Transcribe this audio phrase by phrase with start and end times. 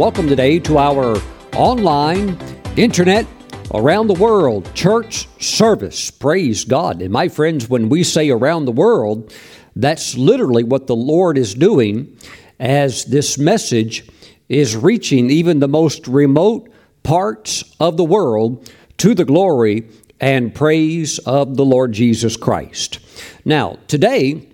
[0.00, 1.20] Welcome today to our
[1.54, 2.38] online,
[2.74, 3.26] internet,
[3.74, 6.10] around the world church service.
[6.10, 7.02] Praise God.
[7.02, 9.30] And my friends, when we say around the world,
[9.76, 12.16] that's literally what the Lord is doing
[12.58, 14.08] as this message
[14.48, 16.70] is reaching even the most remote
[17.02, 19.86] parts of the world to the glory
[20.18, 23.00] and praise of the Lord Jesus Christ.
[23.44, 24.48] Now, today,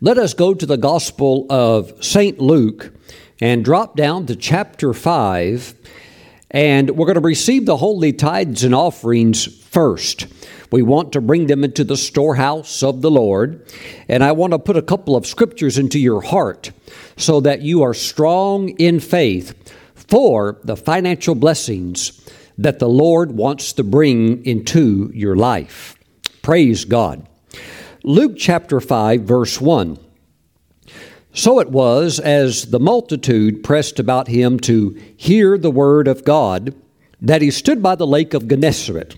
[0.00, 2.40] let us go to the Gospel of St.
[2.40, 2.92] Luke
[3.40, 5.74] and drop down to chapter 5,
[6.50, 10.26] and we're going to receive the holy tithes and offerings first.
[10.70, 13.66] We want to bring them into the storehouse of the Lord.
[14.08, 16.70] And I want to put a couple of scriptures into your heart
[17.16, 19.54] so that you are strong in faith
[19.94, 22.28] for the financial blessings
[22.58, 25.96] that the Lord wants to bring into your life.
[26.42, 27.26] Praise God.
[28.02, 29.98] Luke chapter 5, verse 1.
[31.32, 36.74] So it was as the multitude pressed about him to hear the word of God
[37.20, 39.16] that he stood by the lake of Gennesaret.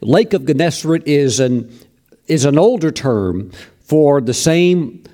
[0.00, 1.70] Lake of Gennesaret is an,
[2.26, 5.04] is an older term for the same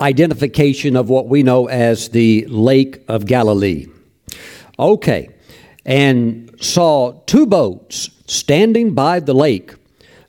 [0.00, 3.86] identification of what we know as the Lake of Galilee.
[4.78, 5.28] Okay,
[5.84, 9.74] and saw two boats standing by the lake,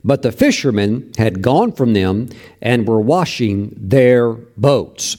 [0.04, 2.28] but the fishermen had gone from them
[2.60, 5.16] and were washing their boats.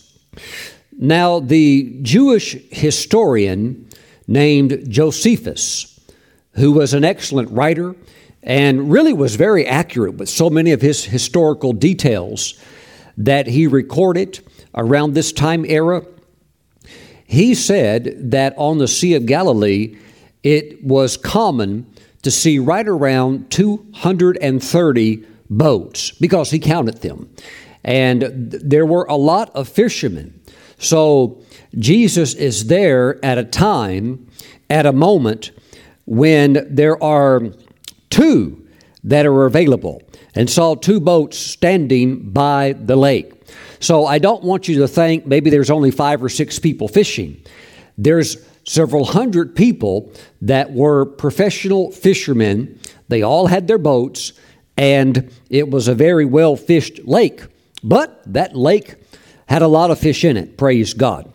[0.98, 3.88] Now, the Jewish historian
[4.28, 6.00] named Josephus,
[6.54, 7.96] who was an excellent writer
[8.44, 12.60] and really was very accurate with so many of his historical details
[13.18, 14.40] that he recorded
[14.74, 16.04] around this time era.
[17.26, 19.98] He said that on the Sea of Galilee,
[20.44, 21.86] it was common
[22.22, 27.30] to see right around 230 boats because he counted them.
[27.84, 30.40] And there were a lot of fishermen.
[30.78, 31.42] So
[31.78, 34.28] Jesus is there at a time,
[34.70, 35.52] at a moment
[36.06, 37.42] when there are
[38.10, 38.68] two
[39.04, 40.02] that are available
[40.36, 43.34] and saw two boats standing by the lake.
[43.80, 47.42] So I don't want you to think maybe there's only five or six people fishing.
[47.98, 48.38] There's
[48.72, 50.10] several hundred people
[50.42, 52.80] that were professional fishermen.
[53.10, 54.32] They all had their boats,
[54.78, 57.42] and it was a very well fished lake.
[57.84, 58.96] But that lake
[59.48, 61.34] had a lot of fish in it, praise God.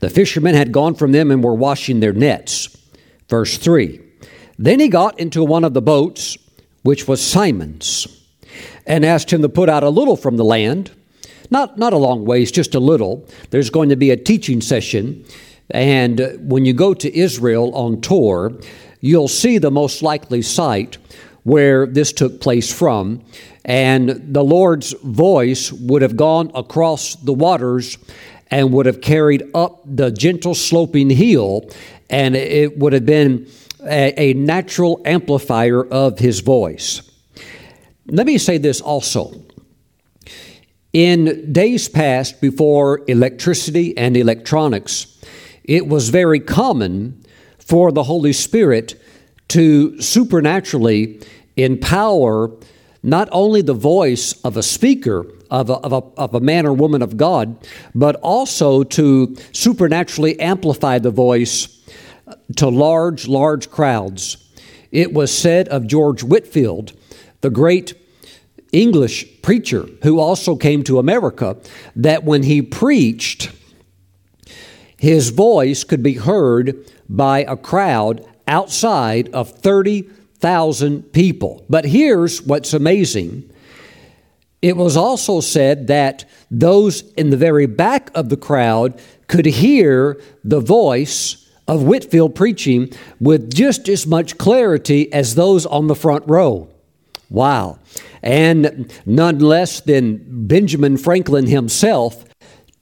[0.00, 2.76] The fishermen had gone from them and were washing their nets.
[3.28, 4.00] Verse 3
[4.58, 6.38] then he got into one of the boats,
[6.82, 8.06] which was Simon's,
[8.86, 10.90] and asked him to put out a little from the land.
[11.50, 13.28] Not, not a long ways, just a little.
[13.50, 15.26] There's going to be a teaching session.
[15.70, 18.52] And when you go to Israel on tour,
[19.00, 20.98] you'll see the most likely site
[21.42, 23.22] where this took place from.
[23.64, 27.98] And the Lord's voice would have gone across the waters
[28.50, 31.68] and would have carried up the gentle sloping hill,
[32.08, 33.48] and it would have been
[33.84, 37.02] a, a natural amplifier of his voice.
[38.06, 39.34] Let me say this also.
[40.92, 45.15] In days past, before electricity and electronics,
[45.66, 47.22] it was very common
[47.58, 49.00] for the Holy Spirit
[49.48, 51.20] to supernaturally
[51.56, 52.50] empower
[53.02, 56.72] not only the voice of a speaker, of a, of a, of a man or
[56.72, 57.56] woman of God,
[57.94, 61.84] but also to supernaturally amplify the voice
[62.56, 64.36] to large, large crowds.
[64.90, 66.92] It was said of George Whitefield,
[67.40, 67.94] the great
[68.72, 71.56] English preacher who also came to America,
[71.94, 73.50] that when he preached,
[74.96, 81.64] his voice could be heard by a crowd outside of 30,000 people.
[81.68, 83.50] But here's what's amazing
[84.62, 90.20] it was also said that those in the very back of the crowd could hear
[90.42, 92.90] the voice of Whitefield preaching
[93.20, 96.68] with just as much clarity as those on the front row.
[97.28, 97.78] Wow.
[98.22, 102.24] And none less than Benjamin Franklin himself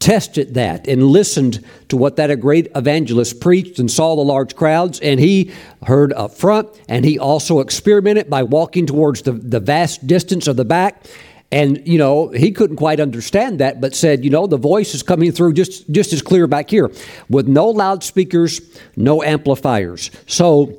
[0.05, 5.01] tested that and listened to what that great evangelist preached and saw the large crowds
[5.01, 5.51] and he
[5.87, 10.57] heard up front and he also experimented by walking towards the, the vast distance of
[10.57, 11.07] the back
[11.51, 15.03] and, you know, he couldn't quite understand that, but said, you know, the voice is
[15.03, 16.91] coming through just, just as clear back here
[17.31, 18.61] with no loudspeakers,
[18.97, 20.11] no amplifiers.
[20.27, 20.77] So,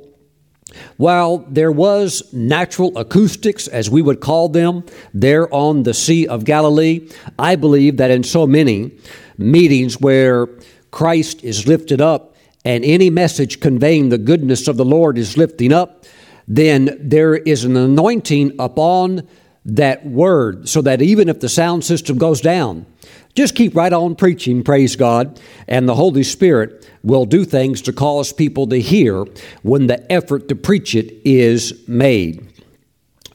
[0.96, 6.44] while there was natural acoustics, as we would call them, there on the Sea of
[6.44, 7.08] Galilee,
[7.38, 8.92] I believe that in so many
[9.38, 10.48] meetings where
[10.90, 12.34] Christ is lifted up
[12.64, 16.04] and any message conveying the goodness of the Lord is lifting up,
[16.48, 19.26] then there is an anointing upon
[19.66, 22.86] that word so that even if the sound system goes down,
[23.34, 27.92] just keep right on preaching, praise God, and the Holy Spirit will do things to
[27.92, 29.26] cause people to hear
[29.62, 32.46] when the effort to preach it is made.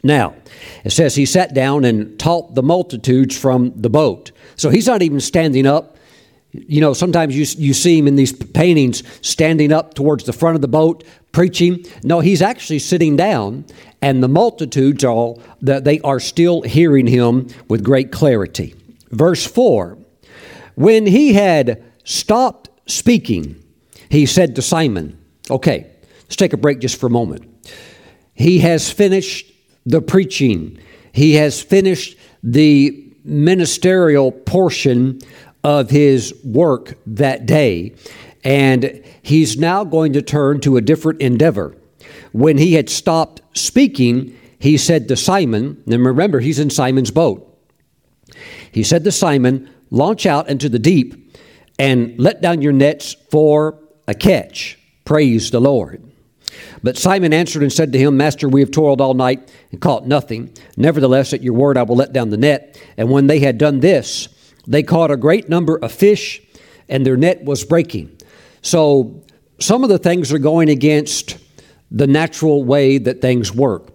[0.04, 0.34] Now,
[0.84, 4.32] it says he sat down and taught the multitudes from the boat.
[4.56, 5.98] So he's not even standing up.
[6.52, 10.56] You know, sometimes you, you see him in these paintings standing up towards the front
[10.56, 11.86] of the boat preaching.
[12.04, 13.66] No, he's actually sitting down,
[14.02, 18.76] and the multitudes all that they are still hearing him with great clarity.
[19.12, 19.98] Verse 4
[20.76, 23.64] When he had stopped speaking,
[24.10, 25.18] he said to Simon,
[25.50, 25.92] Okay,
[26.24, 27.48] let's take a break just for a moment.
[28.34, 29.52] He has finished
[29.86, 30.80] the preaching,
[31.12, 35.20] he has finished the ministerial portion
[35.64, 37.96] of his work that day,
[38.44, 41.76] and he's now going to turn to a different endeavor.
[42.32, 47.48] When he had stopped speaking, he said to Simon, and remember, he's in Simon's boat.
[48.72, 51.38] He said to Simon, Launch out into the deep
[51.78, 53.78] and let down your nets for
[54.08, 54.80] a catch.
[55.04, 56.02] Praise the Lord.
[56.84, 60.08] But Simon answered and said to him, Master, we have toiled all night and caught
[60.08, 60.54] nothing.
[60.78, 62.82] Nevertheless, at your word I will let down the net.
[62.98, 64.30] And when they had done this,
[64.68, 66.42] they caught a great number of fish,
[66.88, 68.18] and their net was breaking.
[68.62, 69.24] So
[69.60, 71.38] some of the things are going against
[71.92, 73.90] the natural way that things work.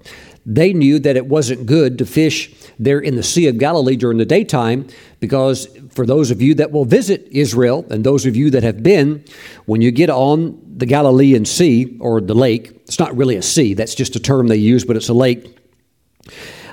[0.45, 4.19] They knew that it wasn't good to fish there in the Sea of Galilee during
[4.19, 4.87] the daytime
[5.19, 8.83] because for those of you that will visit Israel and those of you that have
[8.83, 9.25] been,
[9.65, 13.75] when you get on the Galilean Sea or the lake, it's not really a sea,
[13.75, 15.59] that's just a term they use, but it's a lake.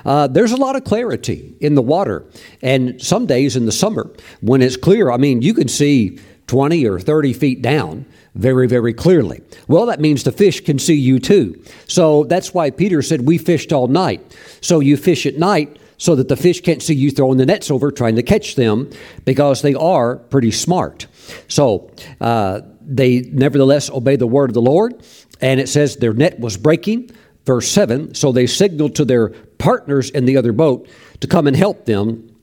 [0.04, 2.24] Uh, there's a lot of clarity in the water.
[2.62, 6.86] And some days in the summer, when it's clear, I mean, you can see 20
[6.86, 9.42] or 30 feet down very, very clearly.
[9.68, 11.62] Well, that means the fish can see you too.
[11.86, 14.36] So that's why Peter said, We fished all night.
[14.60, 17.70] So you fish at night so that the fish can't see you throwing the nets
[17.70, 18.90] over trying to catch them
[19.24, 21.06] because they are pretty smart.
[21.48, 21.90] So
[22.20, 25.02] uh, they nevertheless obey the word of the Lord.
[25.40, 27.10] And it says their net was breaking.
[27.44, 29.28] Verse 7 So they signaled to their
[29.58, 30.88] partners in the other boat
[31.20, 32.33] to come and help them.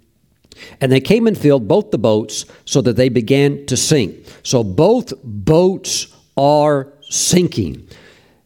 [0.79, 4.25] And they came and filled both the boats so that they began to sink.
[4.43, 7.87] So both boats are sinking.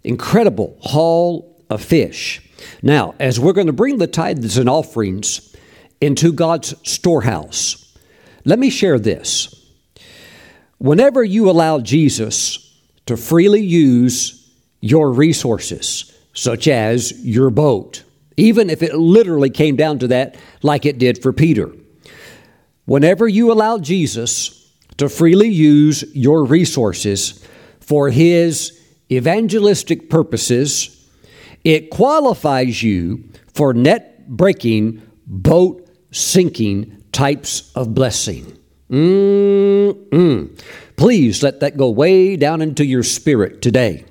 [0.03, 2.41] Incredible haul of fish.
[2.81, 5.55] Now, as we're going to bring the tithes and offerings
[6.01, 7.97] into God's storehouse,
[8.43, 9.51] let me share this.
[10.77, 12.61] Whenever you allow Jesus
[13.05, 14.51] to freely use
[14.81, 18.03] your resources, such as your boat,
[18.37, 21.71] even if it literally came down to that, like it did for Peter,
[22.85, 27.45] whenever you allow Jesus to freely use your resources
[27.79, 31.07] for his evangelistic purposes,
[31.63, 33.23] it qualifies you
[33.53, 38.57] for net breaking, boat sinking types of blessing.
[38.89, 40.61] Mm-mm.
[40.95, 44.05] Please let that go way down into your spirit today.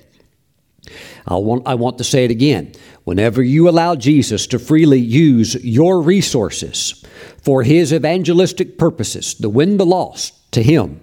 [1.27, 2.73] I want, I want to say it again.
[3.03, 7.04] Whenever you allow Jesus to freely use your resources
[7.41, 11.01] for his evangelistic purposes, to win the lost to him,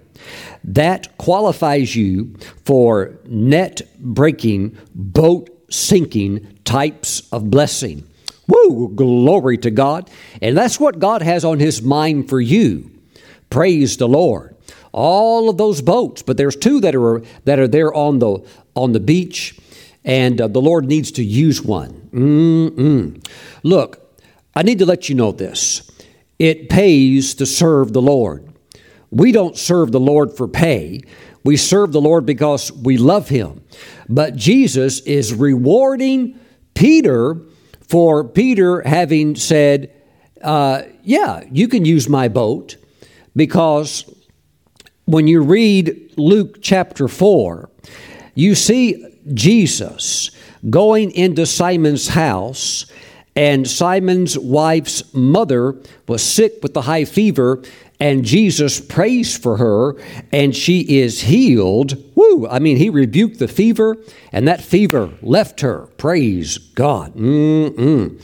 [0.63, 8.07] that qualifies you for net breaking, boat sinking types of blessing.
[8.47, 10.09] Woo, glory to God.
[10.41, 12.91] And that's what God has on his mind for you.
[13.49, 14.55] Praise the Lord.
[14.91, 18.45] All of those boats, but there's two that are that are there on the
[18.75, 19.57] on the beach
[20.05, 22.09] and uh, the Lord needs to use one.
[22.13, 23.25] Mm-mm.
[23.63, 24.21] Look,
[24.55, 25.89] I need to let you know this.
[26.39, 28.47] It pays to serve the Lord.
[29.11, 31.01] We don't serve the Lord for pay.
[31.43, 33.63] We serve the Lord because we love Him.
[34.09, 36.39] But Jesus is rewarding
[36.73, 37.37] Peter
[37.81, 39.93] for Peter having said,
[40.41, 42.77] uh, Yeah, you can use my boat,
[43.35, 44.05] because
[45.05, 47.69] when you read Luke chapter 4,
[48.35, 50.31] you see Jesus
[50.69, 52.85] going into Simon's house
[53.35, 55.75] and Simon's wife's mother
[56.07, 57.63] was sick with the high fever,
[57.99, 59.95] and Jesus prays for her,
[60.31, 61.95] and she is healed.
[62.15, 62.47] Woo!
[62.47, 63.97] I mean, he rebuked the fever,
[64.31, 65.87] and that fever left her.
[65.97, 67.15] Praise God.
[67.15, 68.21] Mm-mm.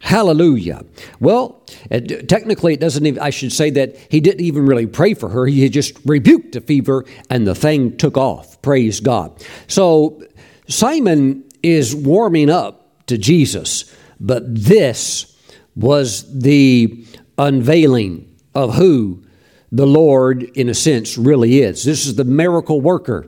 [0.00, 0.84] Hallelujah.
[1.20, 5.14] Well, uh, technically, it doesn't even, I should say that he didn't even really pray
[5.14, 5.46] for her.
[5.46, 8.60] He just rebuked the fever, and the thing took off.
[8.62, 9.32] Praise God.
[9.68, 10.22] So,
[10.68, 13.94] Simon is warming up to Jesus.
[14.22, 15.36] But this
[15.74, 17.04] was the
[17.36, 19.24] unveiling of who
[19.72, 21.82] the Lord, in a sense, really is.
[21.84, 23.26] This is the miracle worker.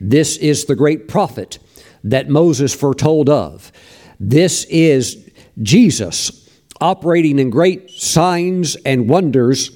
[0.00, 1.58] This is the great prophet
[2.02, 3.72] that Moses foretold of.
[4.20, 5.30] This is
[5.62, 9.70] Jesus operating in great signs and wonders.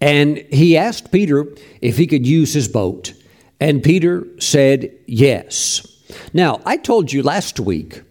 [0.00, 1.46] And he asked Peter
[1.80, 3.12] if he could use his boat.
[3.60, 5.86] And Peter said yes.
[6.32, 8.02] Now, I told you last week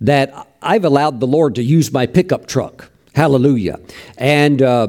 [0.00, 2.90] that I've allowed the Lord to use my pickup truck.
[3.14, 3.78] Hallelujah.
[4.18, 4.88] And uh,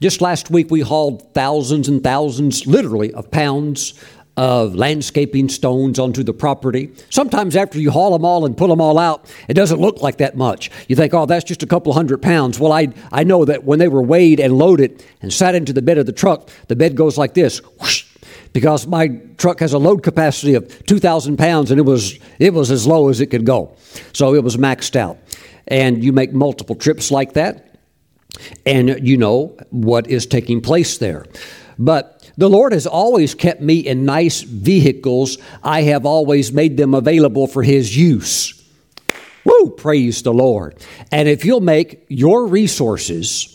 [0.00, 3.94] just last week, we hauled thousands and thousands, literally, of pounds
[4.36, 6.92] of landscaping stones onto the property.
[7.08, 10.18] Sometimes after you haul them all and pull them all out, it doesn't look like
[10.18, 10.70] that much.
[10.88, 12.58] You think, oh, that's just a couple hundred pounds.
[12.58, 15.82] Well, I, I know that when they were weighed and loaded and sat into the
[15.82, 18.06] bed of the truck, the bed goes like this, whoosh,
[18.54, 22.70] because my truck has a load capacity of 2,000 pounds and it was, it was
[22.70, 23.76] as low as it could go.
[24.14, 25.18] So it was maxed out.
[25.66, 27.78] And you make multiple trips like that,
[28.66, 31.24] and you know what is taking place there.
[31.78, 35.38] But the Lord has always kept me in nice vehicles.
[35.62, 38.62] I have always made them available for His use.
[39.44, 39.70] Woo!
[39.70, 40.76] Praise the Lord.
[41.10, 43.50] And if you'll make your resources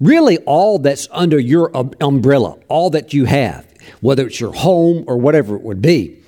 [0.00, 3.66] really all that's under your um, umbrella, all that you have,
[4.00, 6.22] whether it's your home or whatever it would be,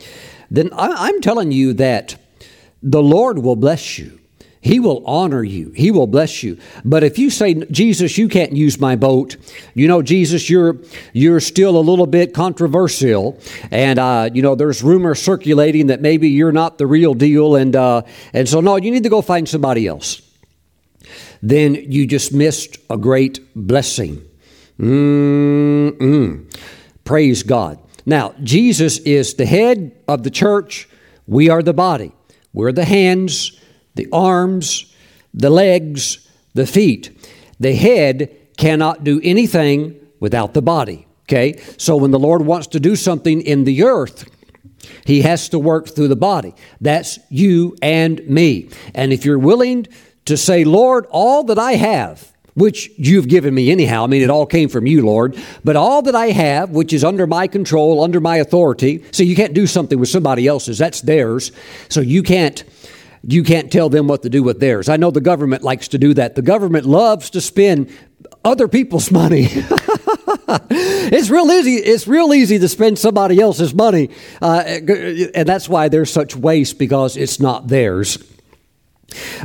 [0.50, 2.16] then I'm telling you that
[2.82, 4.18] the Lord will bless you.
[4.60, 5.70] He will honor you.
[5.70, 6.58] He will bless you.
[6.84, 9.36] But if you say, Jesus, you can't use my boat,
[9.72, 10.76] you know, Jesus, you're
[11.12, 16.28] you're still a little bit controversial, and uh, you know, there's rumors circulating that maybe
[16.28, 19.48] you're not the real deal, and uh, and so no, you need to go find
[19.48, 20.22] somebody else.
[21.40, 24.22] Then you just missed a great blessing.
[24.78, 26.52] Mm-mm.
[27.08, 27.78] Praise God.
[28.04, 30.86] Now, Jesus is the head of the church.
[31.26, 32.12] We are the body.
[32.52, 33.58] We're the hands
[33.94, 34.94] the arms,
[35.32, 37.32] the legs, the feet.
[37.58, 41.06] The head cannot do anything without the body.
[41.22, 41.58] Okay?
[41.78, 44.28] So when the Lord wants to do something in the earth,
[45.06, 46.54] he has to work through the body.
[46.78, 48.68] That's you and me.
[48.94, 49.86] And if you're willing
[50.26, 54.30] to say, Lord, all that I have, which you've given me anyhow, I mean, it
[54.30, 58.02] all came from you, Lord, but all that I have, which is under my control,
[58.02, 61.52] under my authority, so you can't do something with somebody else's, that's theirs.
[61.88, 62.64] So you can't
[63.22, 64.88] you can't tell them what to do with theirs.
[64.88, 66.36] I know the government likes to do that.
[66.36, 67.90] The government loves to spend
[68.44, 69.48] other people's money.
[70.70, 71.74] it's real easy.
[71.74, 74.10] It's real easy to spend somebody else's money,
[74.40, 78.18] uh, and that's why there's such waste because it's not theirs.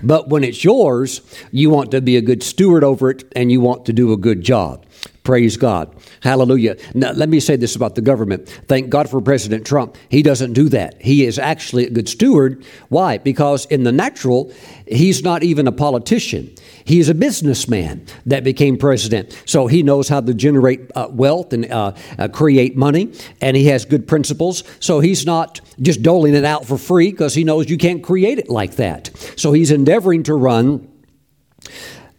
[0.03, 3.61] But when it's yours, you want to be a good steward over it, and you
[3.61, 4.85] want to do a good job.
[5.23, 5.95] Praise God.
[6.19, 6.75] Hallelujah.
[6.93, 8.49] Now, let me say this about the government.
[8.67, 9.97] Thank God for President Trump.
[10.09, 11.01] He doesn't do that.
[11.01, 12.65] He is actually a good steward.
[12.89, 13.17] Why?
[13.19, 14.51] Because in the natural,
[14.85, 16.53] he's not even a politician.
[16.85, 19.41] He's a businessman that became president.
[19.45, 23.65] So he knows how to generate uh, wealth and uh, uh, create money, and he
[23.67, 24.63] has good principles.
[24.79, 28.39] So he's not just doling it out for free because he knows you can't create
[28.39, 29.11] it like that.
[29.37, 30.89] So he's endeavoring to run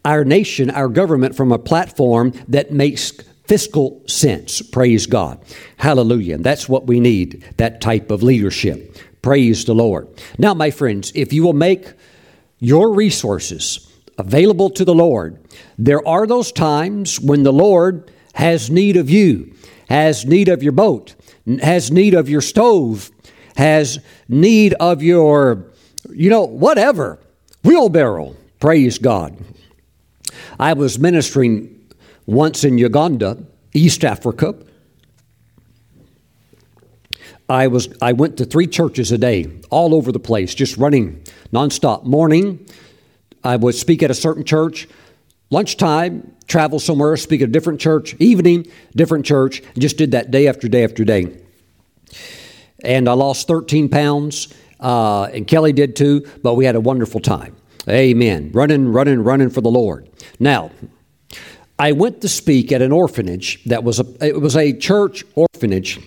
[0.04, 3.12] our nation, our government from a platform that makes
[3.46, 4.62] fiscal sense.
[4.62, 5.42] Praise God.
[5.76, 6.36] Hallelujah.
[6.36, 8.96] And that's what we need, that type of leadership.
[9.22, 10.08] Praise the Lord.
[10.38, 11.92] Now, my friends, if you will make
[12.58, 15.38] your resources available to the Lord,
[15.78, 19.54] there are those times when the Lord has need of you,
[19.88, 21.14] has need of your boat,
[21.62, 23.10] has need of your stove,
[23.56, 25.72] has need of your,
[26.10, 27.18] you know, whatever,
[27.62, 28.34] wheelbarrow.
[28.60, 29.36] Praise God.
[30.58, 31.88] I was ministering
[32.26, 33.44] once in Uganda,
[33.74, 34.54] East Africa.
[37.48, 41.22] I was I went to three churches a day, all over the place, just running
[41.52, 42.04] nonstop.
[42.04, 42.66] Morning,
[43.44, 44.88] I would speak at a certain church.
[45.50, 48.14] Lunchtime, travel somewhere, speak at a different church.
[48.18, 49.62] Evening, different church.
[49.78, 51.38] Just did that day after day after day.
[52.82, 57.20] And I lost 13 pounds, uh, and Kelly did too, but we had a wonderful
[57.20, 57.54] time.
[57.88, 58.50] Amen.
[58.52, 60.08] Running, running, running for the Lord.
[60.40, 60.70] Now,
[61.78, 65.98] I went to speak at an orphanage that was a it was a church orphanage,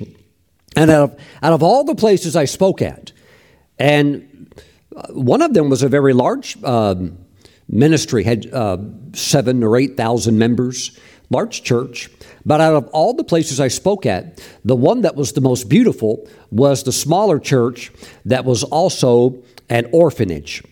[0.75, 3.12] and out of out of all the places I spoke at,
[3.77, 4.50] and
[5.10, 7.17] one of them was a very large um,
[7.70, 8.78] ministry, had uh,
[9.14, 10.98] seven or eight thousand members,
[11.30, 12.10] large church.
[12.46, 15.68] But out of all the places I spoke at, the one that was the most
[15.68, 17.92] beautiful was the smaller church
[18.26, 20.64] that was also an orphanage.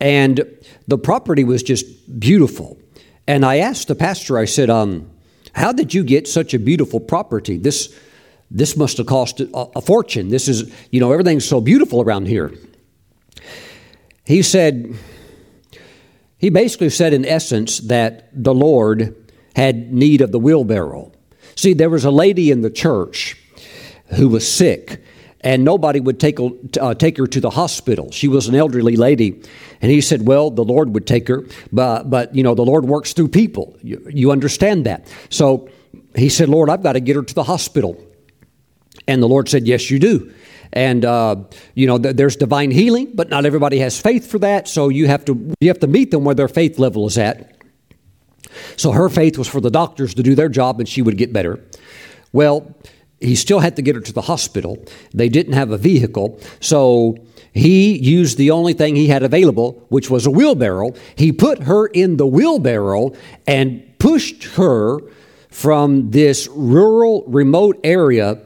[0.00, 0.44] And
[0.86, 1.86] the property was just
[2.20, 2.78] beautiful.
[3.26, 5.10] And I asked the pastor, I said, um,
[5.52, 7.56] How did you get such a beautiful property?
[7.56, 7.94] This,
[8.50, 10.28] this must have cost a, a fortune.
[10.28, 12.52] This is, you know, everything's so beautiful around here.
[14.24, 14.94] He said,
[16.38, 19.14] he basically said, in essence, that the Lord
[19.56, 21.12] had need of the wheelbarrow.
[21.56, 23.36] See, there was a lady in the church
[24.14, 25.02] who was sick
[25.40, 26.38] and nobody would take,
[26.80, 28.10] uh, take her to the hospital.
[28.10, 29.42] She was an elderly lady.
[29.80, 32.84] And he said, Well, the Lord would take her, but, but you know, the Lord
[32.84, 33.76] works through people.
[33.82, 35.06] You, you understand that.
[35.30, 35.68] So
[36.16, 38.04] he said, Lord, I've got to get her to the hospital.
[39.06, 40.32] And the Lord said, Yes, you do.
[40.72, 41.36] And uh,
[41.74, 44.68] you know, th- there's divine healing, but not everybody has faith for that.
[44.68, 47.54] So you have to you have to meet them where their faith level is at.
[48.76, 51.32] So her faith was for the doctors to do their job, and she would get
[51.32, 51.62] better.
[52.32, 52.74] Well,
[53.20, 54.84] he still had to get her to the hospital.
[55.12, 57.16] They didn't have a vehicle, so
[57.52, 60.94] he used the only thing he had available, which was a wheelbarrow.
[61.16, 63.12] He put her in the wheelbarrow
[63.46, 65.00] and pushed her
[65.50, 68.40] from this rural, remote area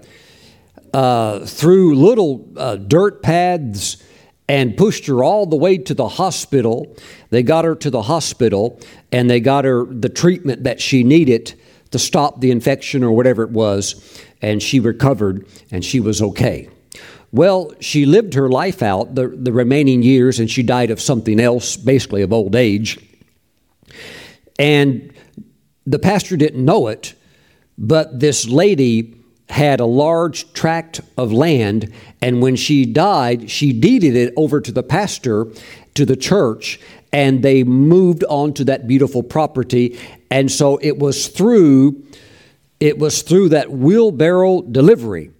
[0.92, 4.02] uh, through little uh, dirt paths
[4.49, 6.96] and pushed her all the way to the hospital.
[7.30, 8.80] They got her to the hospital
[9.11, 11.54] and they got her the treatment that she needed
[11.90, 16.68] to stop the infection or whatever it was, and she recovered and she was okay.
[17.30, 21.40] Well, she lived her life out the, the remaining years and she died of something
[21.40, 22.99] else, basically of old age.
[24.58, 25.14] And
[25.87, 27.14] the pastor didn't know it,
[27.78, 29.22] but this lady
[29.52, 31.92] had a large tract of land,
[32.23, 35.47] and when she died, she deeded it over to the pastor,
[35.92, 36.80] to the church,
[37.12, 39.99] and they moved on to that beautiful property.
[40.30, 42.02] And so it was through
[42.80, 45.30] it was through that wheelbarrow delivery.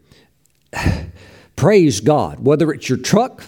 [1.57, 2.39] Praise God.
[2.39, 3.43] Whether it's your truck,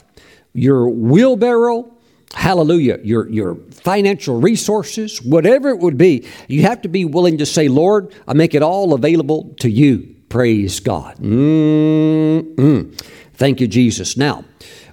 [0.54, 1.92] your wheelbarrow,
[2.32, 7.46] hallelujah, your, your financial resources, whatever it would be, you have to be willing to
[7.46, 10.13] say, Lord, I make it all available to you.
[10.34, 11.16] Praise God.
[11.18, 12.98] Mm-mm.
[13.34, 14.16] Thank you, Jesus.
[14.16, 14.44] Now,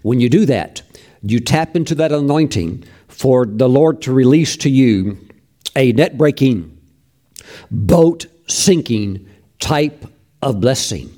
[0.03, 0.83] when you do that,
[1.23, 5.17] you tap into that anointing for the Lord to release to you
[5.75, 6.77] a net breaking,
[7.71, 10.05] boat sinking type
[10.43, 11.09] of blessing.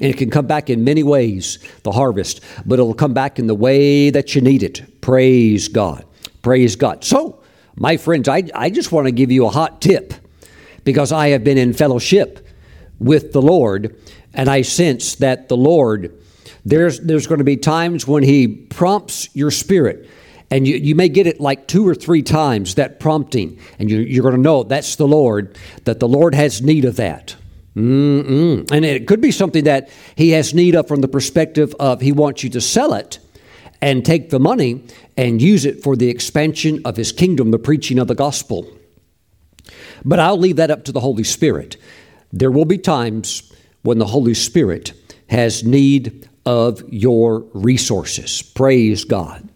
[0.00, 3.46] And it can come back in many ways, the harvest, but it'll come back in
[3.46, 5.00] the way that you need it.
[5.00, 6.04] Praise God.
[6.42, 7.04] Praise God.
[7.04, 7.44] So,
[7.76, 10.14] my friends, I, I just want to give you a hot tip
[10.82, 12.44] because I have been in fellowship
[12.98, 13.96] with the Lord,
[14.34, 16.12] and I sense that the Lord,
[16.64, 20.08] there's, there's going to be times when He prompts your spirit.
[20.50, 23.98] And you, you may get it like two or three times, that prompting, and you,
[23.98, 27.36] you're going to know that's the Lord, that the Lord has need of that.
[27.76, 28.70] Mm-mm.
[28.72, 32.12] And it could be something that He has need of from the perspective of He
[32.12, 33.18] wants you to sell it
[33.80, 34.82] and take the money
[35.16, 38.66] and use it for the expansion of His kingdom, the preaching of the gospel.
[40.04, 41.76] But I'll leave that up to the Holy Spirit.
[42.32, 44.92] There will be times when the Holy Spirit
[45.28, 48.42] has need of your resources.
[48.42, 49.48] Praise God.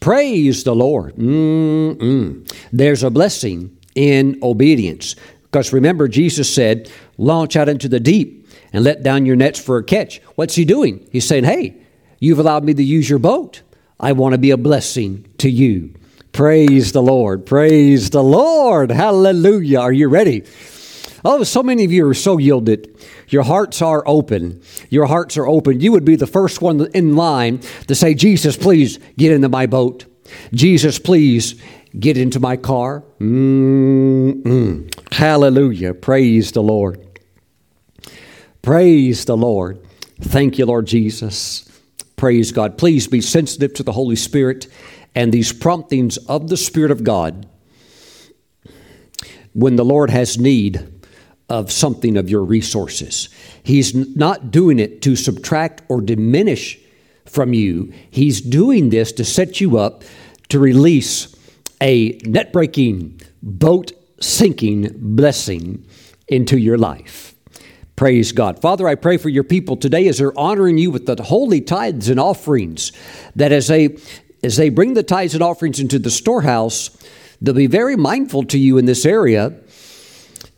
[0.00, 1.16] Praise the Lord.
[1.16, 2.50] Mm-mm.
[2.72, 5.16] There's a blessing in obedience.
[5.42, 9.78] Because remember, Jesus said, launch out into the deep and let down your nets for
[9.78, 10.18] a catch.
[10.36, 11.06] What's he doing?
[11.10, 11.76] He's saying, hey,
[12.20, 13.62] you've allowed me to use your boat.
[13.98, 15.94] I want to be a blessing to you.
[16.32, 17.44] Praise the Lord.
[17.46, 18.92] Praise the Lord.
[18.92, 19.80] Hallelujah.
[19.80, 20.44] Are you ready?
[21.30, 22.98] Oh, so many of you are so yielded.
[23.28, 24.62] Your hearts are open.
[24.88, 25.78] Your hearts are open.
[25.78, 29.66] You would be the first one in line to say, Jesus, please get into my
[29.66, 30.06] boat.
[30.54, 31.62] Jesus, please
[32.00, 33.04] get into my car.
[33.20, 34.90] Mm-mm.
[35.12, 35.92] Hallelujah.
[35.92, 37.06] Praise the Lord.
[38.62, 39.86] Praise the Lord.
[40.22, 41.70] Thank you, Lord Jesus.
[42.16, 42.78] Praise God.
[42.78, 44.66] Please be sensitive to the Holy Spirit
[45.14, 47.46] and these promptings of the Spirit of God
[49.52, 50.97] when the Lord has need
[51.48, 53.28] of something of your resources.
[53.62, 56.78] He's not doing it to subtract or diminish
[57.24, 57.92] from you.
[58.10, 60.02] He's doing this to set you up
[60.48, 61.34] to release
[61.80, 65.86] a net breaking, boat sinking blessing
[66.26, 67.34] into your life.
[67.96, 68.60] Praise God.
[68.60, 72.08] Father, I pray for your people today as they're honoring you with the holy tithes
[72.08, 72.92] and offerings,
[73.34, 73.96] that as they
[74.44, 76.96] as they bring the tithes and offerings into the storehouse,
[77.42, 79.52] they'll be very mindful to you in this area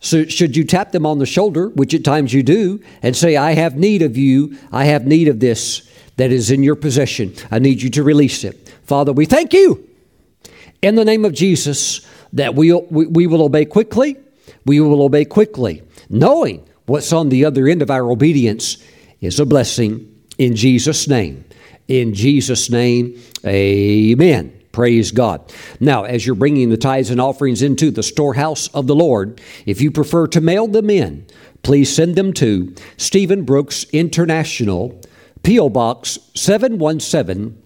[0.03, 3.37] so, should you tap them on the shoulder, which at times you do, and say,
[3.37, 5.87] I have need of you, I have need of this
[6.17, 7.35] that is in your possession.
[7.51, 8.67] I need you to release it.
[8.83, 9.87] Father, we thank you
[10.81, 14.17] in the name of Jesus that we, we, we will obey quickly.
[14.65, 18.77] We will obey quickly, knowing what's on the other end of our obedience
[19.21, 21.45] is a blessing in Jesus' name.
[21.87, 24.60] In Jesus' name, amen.
[24.71, 25.51] Praise God.
[25.79, 29.81] Now, as you're bringing the tithes and offerings into the storehouse of the Lord, if
[29.81, 31.25] you prefer to mail them in,
[31.61, 35.01] please send them to Stephen Brooks International,
[35.43, 35.67] P.O.
[35.69, 37.61] Box 717,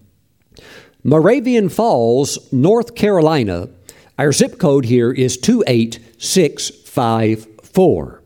[1.04, 3.68] Moravian Falls, North Carolina.
[4.18, 8.22] Our zip code here is 28654.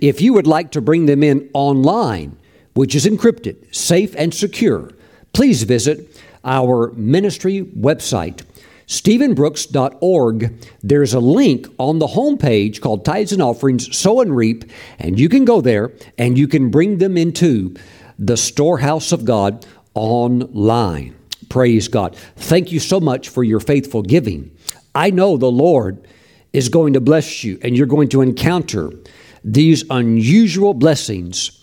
[0.00, 2.38] If you would like to bring them in online,
[2.74, 4.90] which is encrypted, safe, and secure,
[5.32, 6.11] please visit
[6.44, 8.42] our ministry website,
[8.86, 10.54] stephenbrooks.org.
[10.82, 14.64] There's a link on the homepage called Tithes and Offerings, Sow and Reap,
[14.98, 17.74] and you can go there and you can bring them into
[18.18, 21.16] the storehouse of God online.
[21.48, 22.16] Praise God.
[22.36, 24.50] Thank you so much for your faithful giving.
[24.94, 26.06] I know the Lord
[26.52, 28.90] is going to bless you and you're going to encounter
[29.44, 31.58] these unusual blessings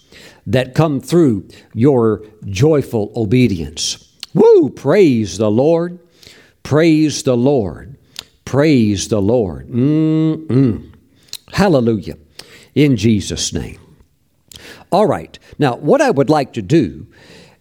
[0.46, 4.09] that come through your joyful obedience.
[4.40, 4.70] Woo!
[4.70, 6.00] Praise the Lord.
[6.64, 7.98] Praise the Lord.
[8.46, 9.68] Praise the Lord.
[9.68, 10.94] Mm-mm.
[11.52, 12.16] Hallelujah.
[12.74, 13.80] In Jesus' name.
[14.94, 15.38] All right.
[15.60, 17.06] Now, what I would like to do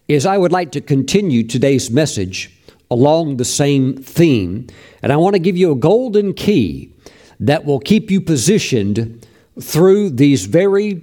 [0.07, 2.55] is I would like to continue today's message
[2.93, 4.69] along the same theme,
[5.03, 6.93] and I want to give you a golden key
[7.41, 9.27] that will keep you positioned
[9.61, 11.03] through these very,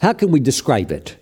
[0.00, 1.16] how can we describe it?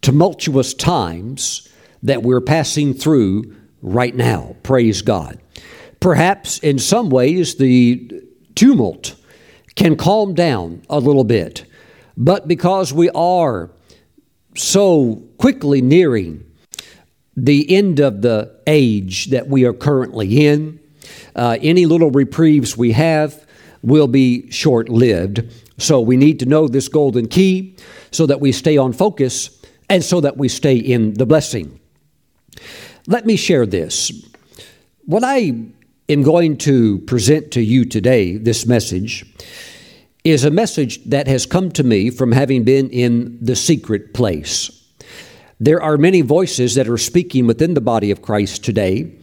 [0.00, 1.68] Tumultuous times
[2.02, 4.56] that we're passing through right now.
[4.62, 5.38] Praise God.
[6.00, 8.22] Perhaps in some ways the
[8.54, 9.14] tumult
[9.74, 11.64] can calm down a little bit,
[12.16, 13.70] but because we are
[14.56, 16.44] so quickly nearing
[17.36, 20.80] the end of the age that we are currently in,
[21.36, 23.46] uh, any little reprieves we have
[23.82, 25.44] will be short lived.
[25.78, 27.76] So we need to know this golden key
[28.10, 31.78] so that we stay on focus and so that we stay in the blessing.
[33.06, 34.12] Let me share this.
[35.04, 35.54] What I
[36.08, 39.24] am going to present to you today, this message,
[40.24, 44.70] is a message that has come to me from having been in the secret place.
[45.60, 49.18] There are many voices that are speaking within the body of Christ today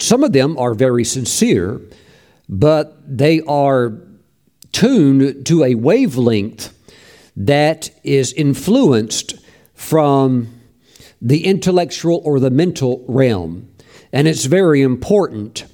[0.00, 1.80] some of them are very sincere,
[2.48, 3.98] but they are
[4.72, 6.74] tuned to a wavelength
[7.36, 9.34] that is influenced
[9.74, 10.59] from
[11.20, 13.68] the intellectual or the mental realm.
[14.12, 15.66] And it's very important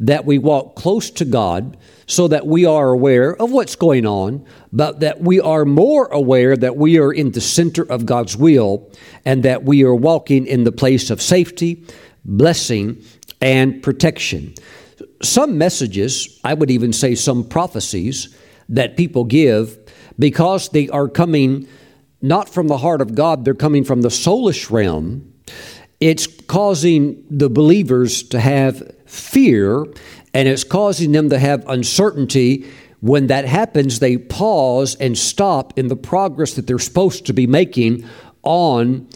[0.00, 4.44] that we walk close to God so that we are aware of what's going on,
[4.72, 8.90] but that we are more aware that we are in the center of God's will
[9.24, 11.86] and that we are walking in the place of safety,
[12.24, 13.02] blessing,
[13.40, 14.54] and protection.
[15.22, 18.36] Some messages, I would even say some prophecies
[18.68, 19.78] that people give,
[20.18, 21.68] because they are coming
[22.22, 25.34] not from the heart of God, they're coming from the soulish realm.
[26.00, 29.84] It's causing the believers to have fear
[30.34, 32.66] and it's causing them to have uncertainty.
[33.00, 37.46] When that happens, they pause and stop in the progress that they're supposed to be
[37.46, 38.08] making
[38.42, 39.08] on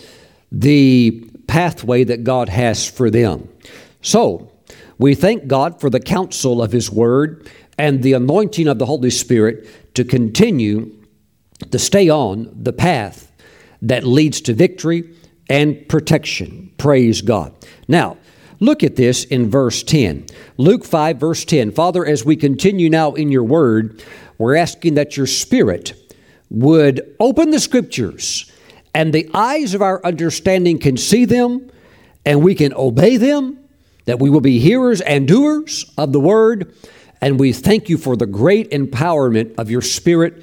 [0.53, 3.49] the pathway that God has for them.
[4.03, 4.53] So,
[4.99, 9.11] we thank God for the counsel of His Word and the anointing of the Holy
[9.11, 10.93] Spirit to continue
[11.71, 13.33] to stay on the path
[13.83, 15.15] that leads to victory
[15.49, 16.73] and protection.
[16.79, 17.55] Praise God.
[17.89, 18.17] Now,
[18.61, 20.27] look at this in verse 10.
[20.57, 21.73] Luke 5, verse 10.
[21.73, 24.03] Father, as we continue now in your word,
[24.39, 25.95] we're asking that your Spirit
[26.51, 28.51] would open the scriptures
[28.95, 31.71] and the eyes of our understanding can see them
[32.25, 33.59] and we can obey them
[34.07, 36.75] that we will be hearers and doers of the word.
[37.21, 40.43] And we thank you for the great empowerment of your spirit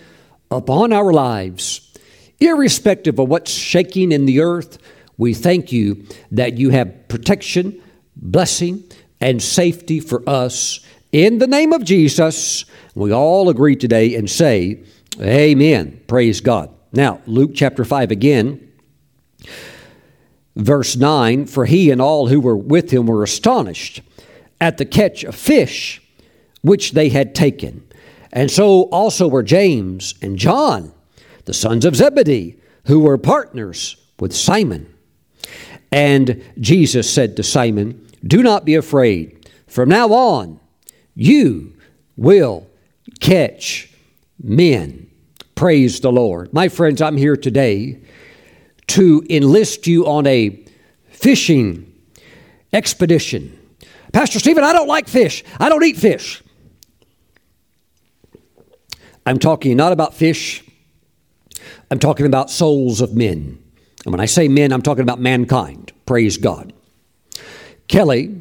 [0.51, 1.93] upon our lives.
[2.39, 4.77] Irrespective of what's shaking in the earth,
[5.17, 7.81] we thank you that you have protection,
[8.15, 8.83] blessing,
[9.21, 10.79] and safety for us.
[11.11, 14.83] In the name of Jesus, we all agree today and say,
[15.21, 16.01] Amen.
[16.07, 16.69] Praise God.
[16.91, 18.71] Now, Luke chapter 5 again.
[20.55, 24.01] Verse 9 For he and all who were with him were astonished
[24.59, 26.01] at the catch of fish
[26.61, 27.85] which they had taken.
[28.33, 30.91] And so also were James and John,
[31.45, 34.91] the sons of Zebedee, who were partners with Simon.
[35.91, 39.49] And Jesus said to Simon, Do not be afraid.
[39.67, 40.59] From now on,
[41.13, 41.75] you
[42.17, 42.67] will
[43.19, 43.93] catch
[44.41, 45.09] men.
[45.53, 46.51] Praise the Lord.
[46.51, 48.01] My friends, I'm here today
[48.87, 50.59] to enlist you on a
[51.09, 51.93] fishing
[52.73, 53.59] expedition.
[54.11, 55.43] Pastor Stephen, I don't like fish.
[55.59, 56.42] I don't eat fish.
[59.25, 60.63] I'm talking not about fish,
[61.89, 63.59] I'm talking about souls of men.
[64.05, 65.91] And when I say men, I'm talking about mankind.
[66.05, 66.73] Praise God.
[67.87, 68.35] Kelly,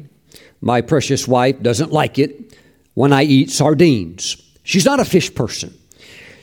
[0.61, 2.57] my precious wife, doesn't like it
[2.95, 4.37] when I eat sardines.
[4.63, 5.77] She's not a fish person.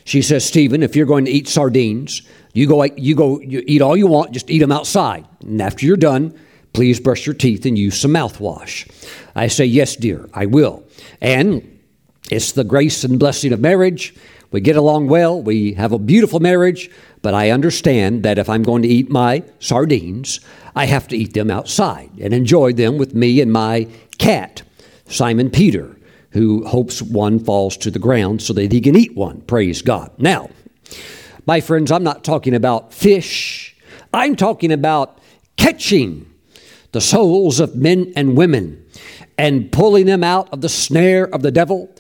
[0.05, 2.23] She says, Stephen, if you're going to eat sardines,
[2.53, 5.27] you go, you go, you eat all you want, just eat them outside.
[5.41, 6.39] And after you're done,
[6.73, 8.91] please brush your teeth and use some mouthwash.
[9.35, 10.83] I say, yes, dear, I will.
[11.21, 11.80] And
[12.31, 14.15] it's the grace and blessing of marriage.
[14.51, 15.41] We get along well.
[15.41, 16.91] We have a beautiful marriage.
[17.23, 20.41] But I understand that if I'm going to eat my sardines,
[20.75, 24.63] I have to eat them outside and enjoy them with me and my cat,
[25.07, 25.97] Simon Peter,
[26.31, 29.41] who hopes one falls to the ground so that he can eat one.
[29.43, 30.11] Praise God.
[30.19, 30.51] Now,
[31.47, 33.77] my friends, I'm not talking about fish,
[34.13, 35.19] I'm talking about
[35.57, 36.27] catching
[36.93, 38.85] the souls of men and women
[39.39, 41.95] and pulling them out of the snare of the devil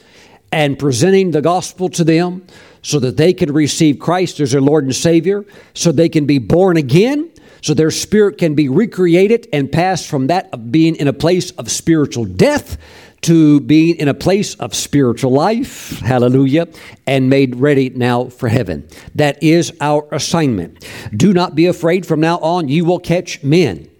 [0.53, 2.47] and presenting the gospel to them
[2.83, 6.39] so that they can receive Christ as their Lord and Savior, so they can be
[6.39, 7.31] born again,
[7.63, 11.51] so their spirit can be recreated and pass from that of being in a place
[11.53, 12.79] of spiritual death
[13.23, 16.67] to being in a place of spiritual life, hallelujah,
[17.07, 18.89] and made ready now for heaven.
[19.15, 20.87] That is our assignment.
[21.15, 23.91] Do not be afraid from now on, you will catch men.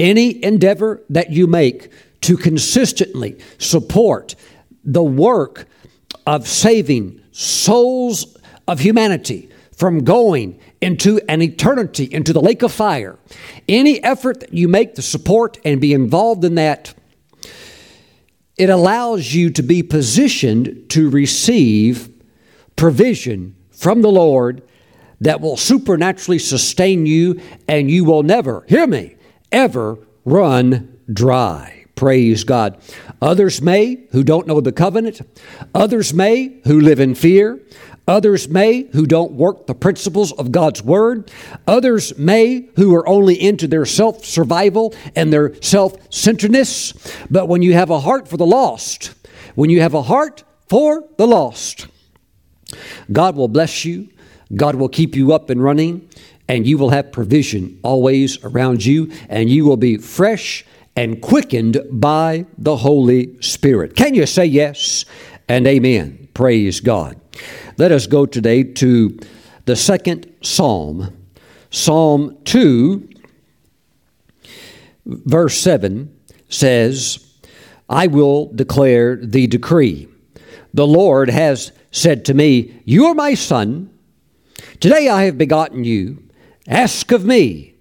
[0.00, 4.34] Any endeavor that you make to consistently support
[4.84, 5.66] the work
[6.26, 8.36] of saving souls
[8.68, 13.18] of humanity from going into an eternity, into the lake of fire,
[13.68, 16.94] any effort that you make to support and be involved in that
[18.58, 22.12] it allows you to be positioned to receive
[22.76, 24.62] provision from the Lord
[25.20, 29.16] that will supernaturally sustain you, and you will never, hear me,
[29.50, 31.81] ever run dry.
[31.94, 32.78] Praise God.
[33.20, 35.20] Others may who don't know the covenant,
[35.74, 37.60] others may who live in fear,
[38.08, 41.30] Others may who don't work the principles of God's Word.
[41.68, 46.94] Others may who are only into their self survival and their self centeredness.
[47.30, 49.14] But when you have a heart for the lost,
[49.54, 51.86] when you have a heart for the lost,
[53.12, 54.08] God will bless you.
[54.54, 56.08] God will keep you up and running,
[56.48, 60.64] and you will have provision always around you, and you will be fresh
[60.96, 63.96] and quickened by the Holy Spirit.
[63.96, 65.04] Can you say yes
[65.48, 66.28] and amen?
[66.34, 67.20] Praise God.
[67.78, 69.18] Let us go today to
[69.64, 71.16] the second psalm,
[71.70, 73.08] Psalm 2,
[75.06, 76.14] verse 7
[76.48, 77.26] says,
[77.88, 80.08] I will declare the decree.
[80.74, 83.90] The Lord has said to me, You are my son.
[84.80, 86.22] Today I have begotten you.
[86.66, 87.71] Ask of me,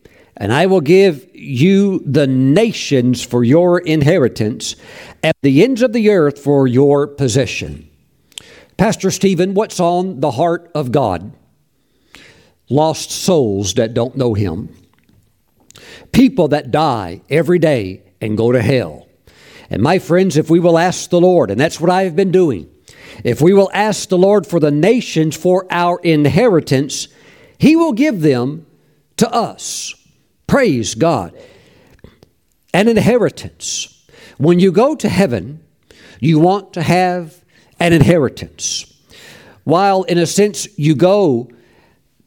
[0.41, 4.75] and I will give you the nations for your inheritance,
[5.21, 7.87] and the ends of the earth for your possession.
[8.75, 11.31] Pastor Stephen, what's on the heart of God?
[12.69, 14.75] Lost souls that don't know Him.
[16.11, 19.07] People that die every day and go to hell.
[19.69, 22.31] And my friends, if we will ask the Lord, and that's what I have been
[22.31, 22.67] doing,
[23.23, 27.09] if we will ask the Lord for the nations for our inheritance,
[27.59, 28.65] He will give them
[29.17, 29.93] to us.
[30.51, 31.33] Praise God.
[32.73, 34.05] An inheritance.
[34.37, 35.63] When you go to heaven,
[36.19, 37.41] you want to have
[37.79, 39.01] an inheritance.
[39.63, 41.49] While, in a sense, you go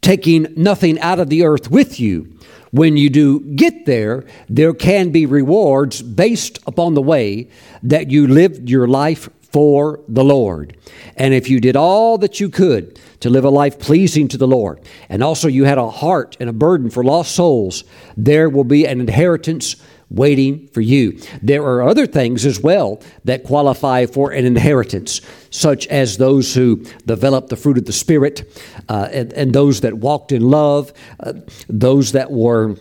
[0.01, 2.39] taking nothing out of the earth with you,
[2.71, 7.51] when you do get there, there can be rewards based upon the way
[7.83, 10.75] that you lived your life for the Lord.
[11.15, 14.45] And if you did all that you could to live a life pleasing to the
[14.45, 17.85] Lord, and also you had a heart and a burden for lost souls,
[18.17, 19.77] there will be an inheritance
[20.09, 21.17] waiting for you.
[21.41, 26.83] There are other things as well that qualify for an inheritance, such as those who
[27.05, 30.91] developed the fruit of the Spirit, uh, and, and, those that walked in love,
[31.21, 31.31] uh,
[31.69, 32.75] those that were.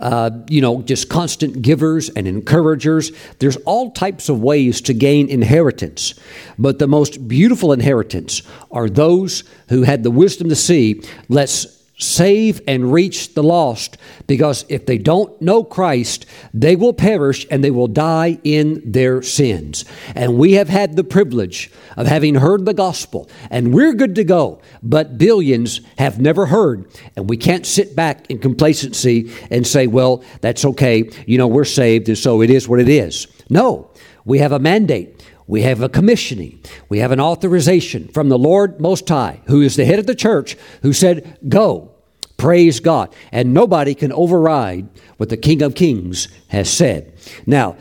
[0.00, 3.12] Uh, you know, just constant givers and encouragers.
[3.38, 6.14] There's all types of ways to gain inheritance.
[6.58, 12.60] But the most beautiful inheritance are those who had the wisdom to see, let's save
[12.66, 17.70] and reach the lost because if they don't know Christ, they will perish and they
[17.70, 19.84] will die in their sins.
[20.14, 24.24] And we have had the privilege of having heard the gospel and we're good to
[24.24, 26.86] go, but billions have never heard.
[27.16, 31.10] And we can't sit back in complacency and say, well, that's okay.
[31.26, 33.26] You know, we're saved and so it is what it is.
[33.50, 33.90] No,
[34.24, 35.22] we have a mandate.
[35.50, 36.60] We have a commissioning.
[36.88, 40.14] We have an authorization from the Lord Most High, who is the head of the
[40.14, 41.90] church, who said, Go,
[42.36, 43.12] Praise God.
[43.32, 47.12] And nobody can override what the King of Kings has said.
[47.46, 47.76] Now,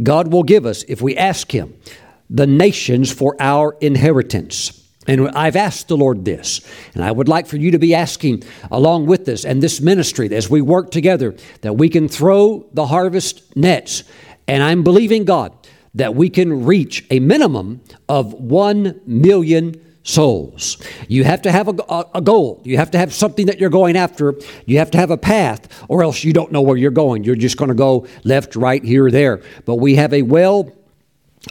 [0.00, 1.74] God will give us, if we ask Him,
[2.28, 4.86] the nations for our inheritance.
[5.08, 6.60] And I've asked the Lord this,
[6.94, 10.32] and I would like for you to be asking along with us and this ministry
[10.32, 14.04] as we work together that we can throw the harvest nets.
[14.46, 15.52] And I'm believing God
[15.94, 20.76] that we can reach a minimum of 1 million souls.
[21.08, 22.60] You have to have a, a, goal.
[22.64, 24.34] You have to have something that you're going after.
[24.66, 27.24] You have to have a path, or else you don't know where you're going.
[27.24, 29.42] You're just going to go left, right, here, there.
[29.64, 30.70] But we have a well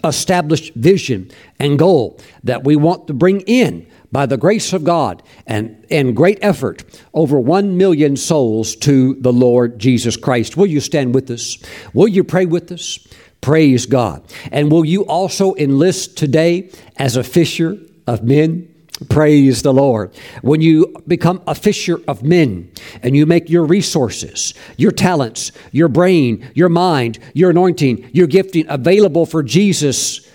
[0.04, 1.30] established vision
[1.60, 6.16] and goal that we want to bring in by the grace of God and, and
[6.16, 10.56] great effort over one million souls to the Lord Jesus Christ.
[10.56, 11.58] Will you stand with us?
[11.94, 13.08] Will you pray with us?
[13.44, 14.24] Praise God.
[14.54, 17.78] And will you also enlist today as a fisher
[18.08, 18.74] of men?
[19.10, 20.16] Praise the Lord.
[20.42, 25.90] When you become a fisher of men and you make your resources, your talents, your
[25.90, 30.26] brain, your mind, your anointing, your gifting available for Jesus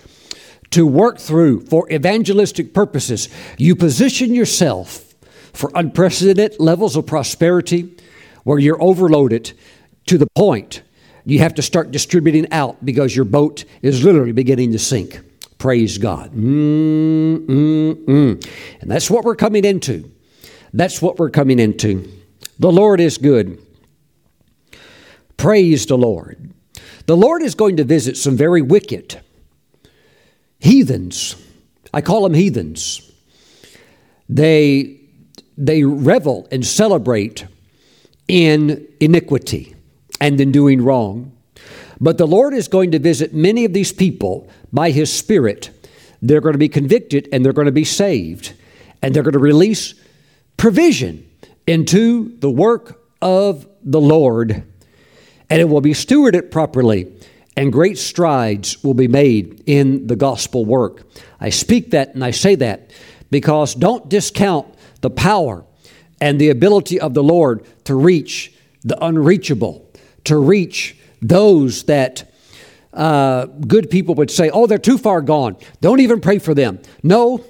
[0.69, 5.15] to work through for evangelistic purposes, you position yourself
[5.51, 7.97] for unprecedented levels of prosperity
[8.43, 9.53] where you're overloaded
[10.05, 10.83] to the point
[11.29, 15.19] you have to start distributing out because your boat is literally beginning to sink.
[15.57, 16.33] Praise God.
[16.33, 18.49] Mm, mm, mm.
[18.81, 20.09] And that's what we're coming into.
[20.73, 22.09] That's what we're coming into.
[22.59, 23.61] The Lord is good.
[25.37, 26.53] Praise the Lord.
[27.05, 29.21] The Lord is going to visit some very wicked
[30.59, 31.35] heathens.
[31.93, 33.11] I call them heathens.
[34.27, 34.99] They,
[35.57, 37.45] they revel and celebrate
[38.27, 39.75] in iniquity
[40.19, 41.31] and in doing wrong.
[41.99, 45.71] But the Lord is going to visit many of these people by His Spirit.
[46.21, 48.53] They're going to be convicted and they're going to be saved.
[49.01, 49.93] And they're going to release
[50.57, 51.29] provision
[51.65, 54.63] into the work of the Lord.
[55.49, 57.11] And it will be stewarded properly,
[57.57, 61.07] and great strides will be made in the gospel work.
[61.39, 62.91] I speak that and I say that
[63.31, 64.67] because don't discount
[65.01, 65.65] the power
[66.21, 68.53] and the ability of the Lord to reach
[68.83, 69.88] the unreachable,
[70.25, 72.31] to reach those that
[72.93, 75.57] uh, good people would say, oh, they're too far gone.
[75.81, 76.79] Don't even pray for them.
[77.03, 77.43] No,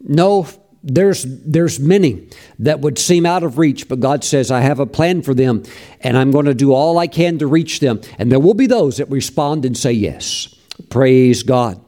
[0.00, 0.48] no,
[0.82, 4.86] there's, there's many that would seem out of reach, but God says, I have a
[4.86, 5.62] plan for them,
[6.00, 8.00] and I'm going to do all I can to reach them.
[8.18, 10.54] And there will be those that respond and say yes.
[10.88, 11.80] Praise God.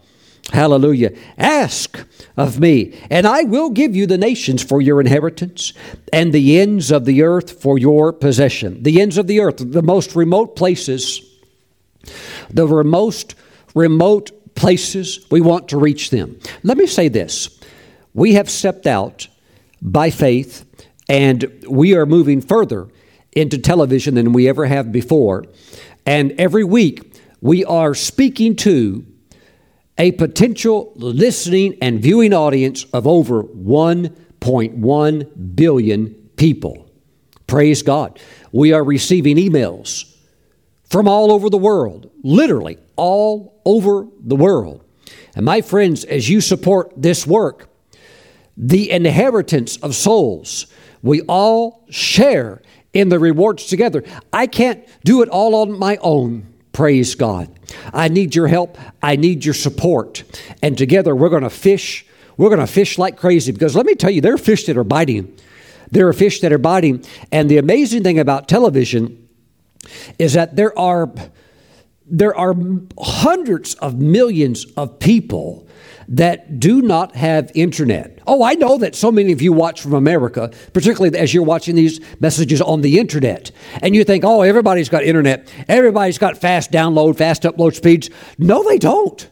[0.50, 1.12] Hallelujah.
[1.38, 2.04] Ask
[2.36, 5.72] of me, and I will give you the nations for your inheritance
[6.12, 8.82] and the ends of the earth for your possession.
[8.82, 11.22] The ends of the earth, the most remote places,
[12.50, 13.34] the most
[13.74, 16.38] remote places, we want to reach them.
[16.62, 17.60] Let me say this
[18.12, 19.28] we have stepped out
[19.80, 20.66] by faith,
[21.08, 22.88] and we are moving further
[23.32, 25.44] into television than we ever have before.
[26.04, 29.06] And every week, we are speaking to
[29.98, 36.90] a potential listening and viewing audience of over 1.1 billion people.
[37.46, 38.18] Praise God.
[38.50, 40.16] We are receiving emails
[40.84, 44.84] from all over the world, literally all over the world.
[45.34, 47.68] And my friends, as you support this work,
[48.56, 50.66] the inheritance of souls,
[51.02, 54.04] we all share in the rewards together.
[54.32, 56.52] I can't do it all on my own.
[56.72, 57.48] Praise God.
[57.92, 58.78] I need your help.
[59.02, 60.24] I need your support.
[60.62, 62.06] And together we're going to fish.
[62.36, 64.76] We're going to fish like crazy because let me tell you, there are fish that
[64.76, 65.36] are biting.
[65.90, 67.04] There are fish that are biting.
[67.30, 69.28] And the amazing thing about television
[70.18, 71.12] is that there are
[72.06, 72.54] there are
[72.98, 75.66] hundreds of millions of people
[76.12, 78.18] that do not have internet.
[78.26, 81.74] Oh, I know that so many of you watch from America, particularly as you're watching
[81.74, 83.50] these messages on the internet.
[83.80, 85.50] And you think, oh, everybody's got internet.
[85.68, 88.10] Everybody's got fast download, fast upload speeds.
[88.36, 89.26] No, they don't.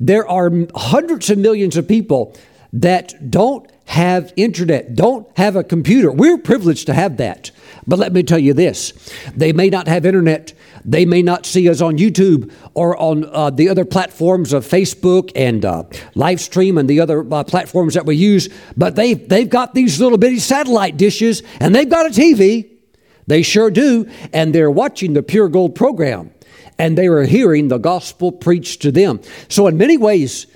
[0.00, 2.34] There are hundreds of millions of people
[2.72, 6.10] that don't have internet, don't have a computer.
[6.10, 7.50] We're privileged to have that.
[7.88, 8.92] But let me tell you this
[9.34, 10.52] they may not have internet
[10.88, 15.30] they may not see us on YouTube or on uh, the other platforms of Facebook
[15.36, 15.82] and uh,
[16.14, 20.16] Livestream and the other uh, platforms that we use, but they've, they've got these little
[20.16, 22.70] bitty satellite dishes and they've got a TV.
[23.26, 24.08] They sure do.
[24.32, 26.30] And they're watching the Pure Gold program
[26.78, 29.20] and they are hearing the gospel preached to them.
[29.48, 30.46] So, in many ways,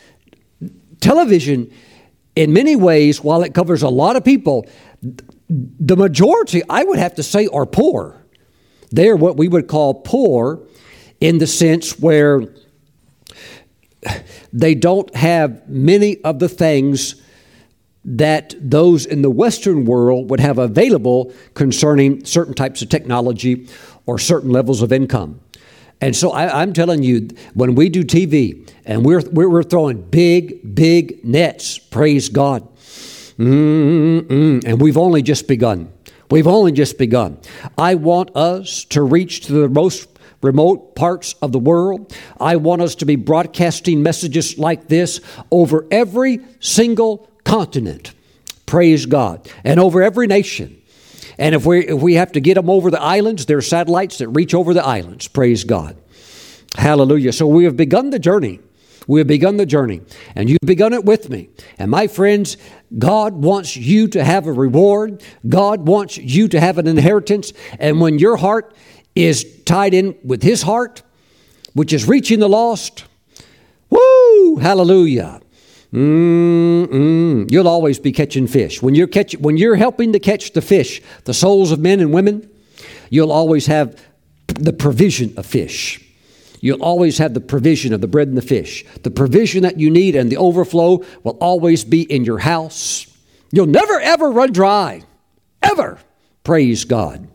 [1.00, 1.70] television,
[2.36, 4.66] in many ways, while it covers a lot of people,
[5.48, 8.24] the majority, I would have to say, are poor.
[8.90, 10.60] They're what we would call poor
[11.20, 12.42] in the sense where
[14.52, 17.22] they don't have many of the things
[18.04, 23.68] that those in the Western world would have available concerning certain types of technology
[24.06, 25.40] or certain levels of income.
[26.00, 30.74] And so I, am telling you, when we do TV and we're, we're, throwing big,
[30.74, 32.66] big nets, praise God.
[33.38, 34.64] Mm-mm.
[34.64, 35.92] And we've only just begun.
[36.30, 37.38] We've only just begun.
[37.76, 40.08] I want us to reach to the most
[40.42, 42.14] remote parts of the world.
[42.40, 45.20] I want us to be broadcasting messages like this
[45.50, 48.12] over every single continent.
[48.66, 49.48] Praise God.
[49.64, 50.80] And over every nation.
[51.38, 54.18] And if we, if we have to get them over the islands, there are satellites
[54.18, 55.28] that reach over the islands.
[55.28, 55.96] Praise God.
[56.76, 57.32] Hallelujah.
[57.32, 58.60] So we have begun the journey.
[59.06, 60.00] We have begun the journey,
[60.34, 61.48] and you've begun it with me.
[61.78, 62.56] And my friends,
[62.98, 65.22] God wants you to have a reward.
[65.48, 67.52] God wants you to have an inheritance.
[67.78, 68.74] And when your heart
[69.14, 71.02] is tied in with His heart,
[71.74, 73.04] which is reaching the lost,
[73.90, 75.40] woo, hallelujah.
[75.92, 77.50] Mm-mm.
[77.50, 78.80] You'll always be catching fish.
[78.80, 82.12] When you're, catch, when you're helping to catch the fish, the souls of men and
[82.12, 82.48] women,
[83.10, 84.00] you'll always have
[84.46, 86.01] the provision of fish.
[86.62, 88.84] You'll always have the provision of the bread and the fish.
[89.02, 93.08] The provision that you need and the overflow will always be in your house.
[93.50, 95.02] You'll never, ever run dry.
[95.60, 95.98] Ever.
[96.44, 97.28] Praise God.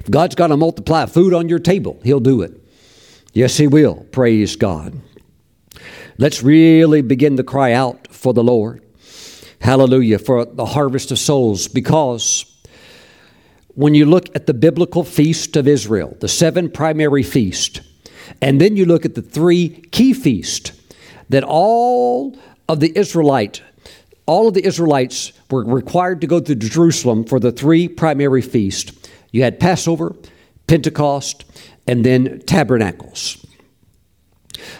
[0.00, 2.52] If God's got to multiply food on your table, He'll do it.
[3.32, 4.06] Yes, He will.
[4.12, 5.00] Praise God.
[6.18, 8.84] Let's really begin to cry out for the Lord.
[9.58, 10.18] Hallelujah.
[10.18, 12.44] For the harvest of souls because
[13.74, 17.80] when you look at the biblical feast of Israel, the seven primary feasts,
[18.40, 20.72] and then you look at the three key feasts
[21.28, 22.36] that all
[22.68, 23.62] of the Israelite,
[24.26, 28.92] all of the Israelites were required to go to Jerusalem for the three primary feasts.
[29.32, 30.14] You had Passover,
[30.66, 31.44] Pentecost,
[31.86, 33.44] and then Tabernacles.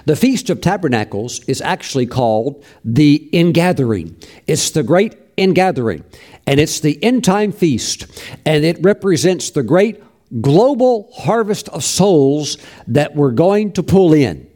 [0.04, 4.16] The Feast of Tabernacles is actually called the Ingathering.
[4.46, 6.04] It's the great ingathering,
[6.46, 8.06] and it's the end time feast,
[8.44, 10.02] and it represents the great
[10.40, 14.48] global harvest of souls that we're going to pull in.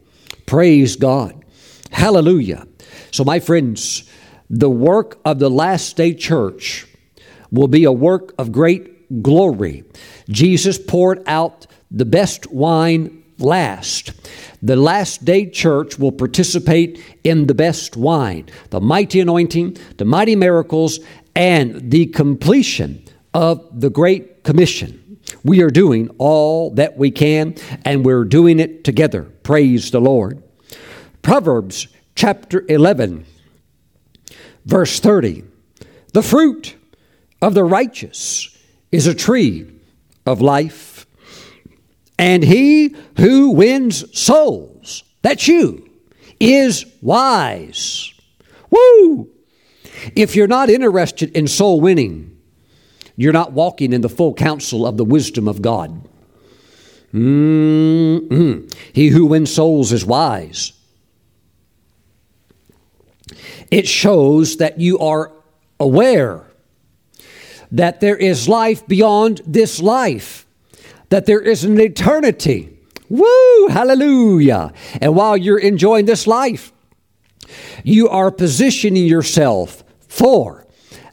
[0.45, 1.45] Praise God.
[1.91, 2.67] Hallelujah.
[3.11, 4.09] So, my friends,
[4.49, 6.87] the work of the last day church
[7.51, 9.83] will be a work of great glory.
[10.29, 14.13] Jesus poured out the best wine last.
[14.61, 20.35] The last day church will participate in the best wine, the mighty anointing, the mighty
[20.35, 20.99] miracles,
[21.35, 23.03] and the completion
[23.33, 25.00] of the Great Commission.
[25.43, 29.23] We are doing all that we can, and we're doing it together.
[29.23, 30.43] Praise the Lord.
[31.21, 33.25] Proverbs chapter 11,
[34.65, 35.43] verse 30.
[36.13, 36.75] The fruit
[37.41, 38.55] of the righteous
[38.91, 39.71] is a tree
[40.25, 41.07] of life,
[42.19, 45.89] and he who wins souls, that's you,
[46.39, 48.13] is wise.
[48.69, 49.29] Woo!
[50.15, 52.30] If you're not interested in soul winning,
[53.21, 56.07] you're not walking in the full counsel of the wisdom of God.
[57.13, 58.73] Mm-mm.
[58.93, 60.73] He who wins souls is wise.
[63.69, 65.31] It shows that you are
[65.79, 66.45] aware
[67.71, 70.45] that there is life beyond this life,
[71.09, 72.77] that there is an eternity.
[73.09, 73.67] Woo!
[73.69, 74.73] Hallelujah.
[75.01, 76.73] And while you're enjoying this life,
[77.83, 80.65] you are positioning yourself for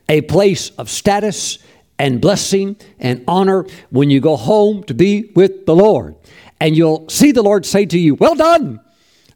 [0.09, 1.59] a place of status
[1.99, 6.15] and blessing and honor when you go home to be with the Lord.
[6.61, 8.81] And you'll see the Lord say to you, Well done,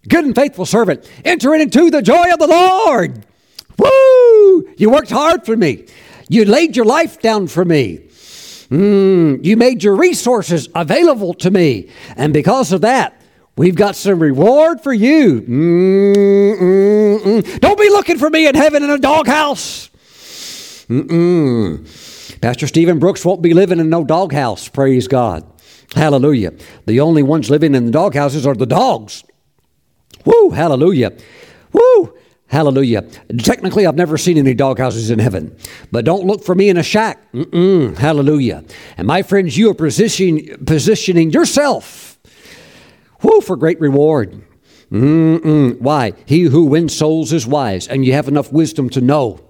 [0.08, 1.08] good and faithful servant.
[1.24, 3.26] Enter into the joy of the Lord.
[3.78, 4.74] Woo!
[4.76, 5.86] You worked hard for me.
[6.28, 8.08] You laid your life down for me.
[8.70, 11.90] Mm, you made your resources available to me.
[12.16, 13.20] And because of that,
[13.56, 15.42] we've got some reward for you.
[15.42, 17.60] Mm, mm, mm.
[17.60, 19.90] Don't be looking for me in heaven in a doghouse.
[22.42, 25.46] Pastor Stephen Brooks won't be living in no doghouse, praise God.
[25.94, 26.52] Hallelujah.
[26.86, 29.22] The only ones living in the doghouses are the dogs.
[30.24, 31.12] Woo, hallelujah.
[31.72, 32.12] Woo,
[32.48, 33.02] hallelujah.
[33.38, 35.56] Technically, I've never seen any doghouses in heaven,
[35.92, 37.30] but don't look for me in a shack.
[37.32, 38.64] Mm-mm, hallelujah.
[38.96, 42.18] And my friends, you are positioning, positioning yourself
[43.22, 44.42] woo, for great reward.
[44.90, 45.80] Mm-mm.
[45.80, 46.12] Why?
[46.26, 49.40] He who wins souls is wise, and you have enough wisdom to know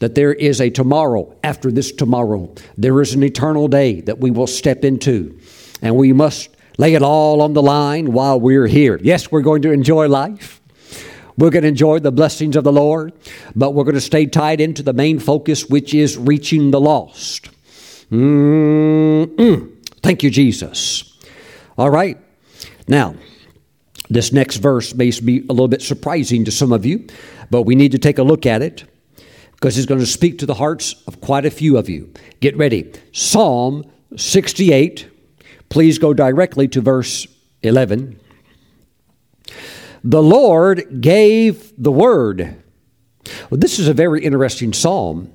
[0.00, 2.52] that there is a tomorrow after this tomorrow.
[2.76, 5.38] There is an eternal day that we will step into,
[5.82, 8.98] and we must lay it all on the line while we're here.
[9.02, 10.60] Yes, we're going to enjoy life.
[11.36, 13.12] We're going to enjoy the blessings of the Lord,
[13.54, 17.50] but we're going to stay tied into the main focus, which is reaching the lost.
[18.10, 19.72] Mm-mm.
[20.02, 21.16] Thank you, Jesus.
[21.76, 22.18] All right.
[22.88, 23.14] Now,
[24.08, 27.06] this next verse may be a little bit surprising to some of you,
[27.50, 28.84] but we need to take a look at it
[29.58, 32.12] because he's going to speak to the hearts of quite a few of you.
[32.38, 32.92] Get ready.
[33.12, 33.84] Psalm
[34.16, 35.10] 68.
[35.68, 37.26] Please go directly to verse
[37.62, 38.20] 11.
[40.04, 42.62] The Lord gave the word.
[43.50, 45.32] Well, this is a very interesting psalm.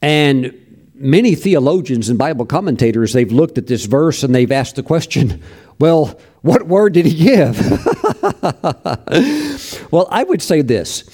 [0.00, 4.82] And many theologians and Bible commentators, they've looked at this verse and they've asked the
[4.82, 5.42] question,
[5.78, 7.58] well, what word did he give?
[9.90, 11.04] well, I would say this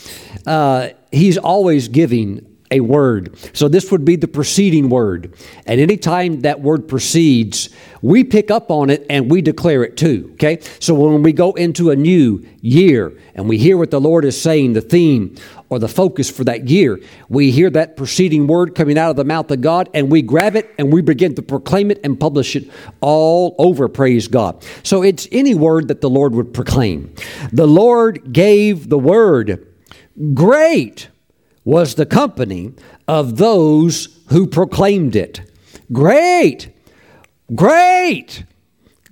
[0.47, 3.37] uh, he's always giving a word.
[3.53, 5.35] So this would be the preceding word.
[5.67, 7.71] And anytime that word precedes,
[8.03, 10.31] we pick up on it and we declare it too.
[10.35, 10.61] Okay?
[10.81, 14.41] So when we go into a new year and we hear what the Lord is
[14.41, 15.37] saying, the theme
[15.69, 19.25] or the focus for that year, we hear that preceding word coming out of the
[19.25, 22.57] mouth of God and we grab it and we begin to proclaim it and publish
[22.57, 24.65] it all over, praise God.
[24.83, 27.15] So it's any word that the Lord would proclaim.
[27.53, 29.67] The Lord gave the word.
[30.35, 31.09] Great
[31.67, 32.73] was the company
[33.09, 35.41] of those who proclaimed it.
[35.93, 36.73] Great!
[37.55, 38.45] Great!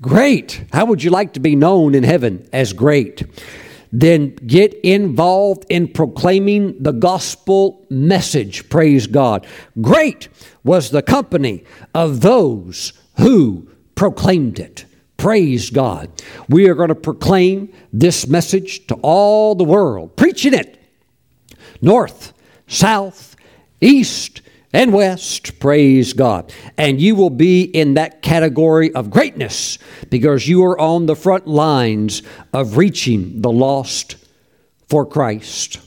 [0.00, 0.64] Great!
[0.72, 3.24] How would you like to be known in heaven as great?
[3.92, 8.68] Then get involved in proclaiming the gospel message.
[8.68, 9.46] Praise God.
[9.80, 10.28] Great
[10.62, 14.84] was the company of those who proclaimed it.
[15.16, 16.10] Praise God.
[16.48, 20.80] We are going to proclaim this message to all the world, preaching it
[21.80, 22.33] north,
[22.66, 23.36] south,
[23.80, 24.40] east,
[24.72, 25.60] and west.
[25.60, 26.52] Praise God.
[26.76, 29.78] And you will be in that category of greatness
[30.10, 34.16] because you are on the front lines of reaching the lost
[34.88, 35.78] for Christ.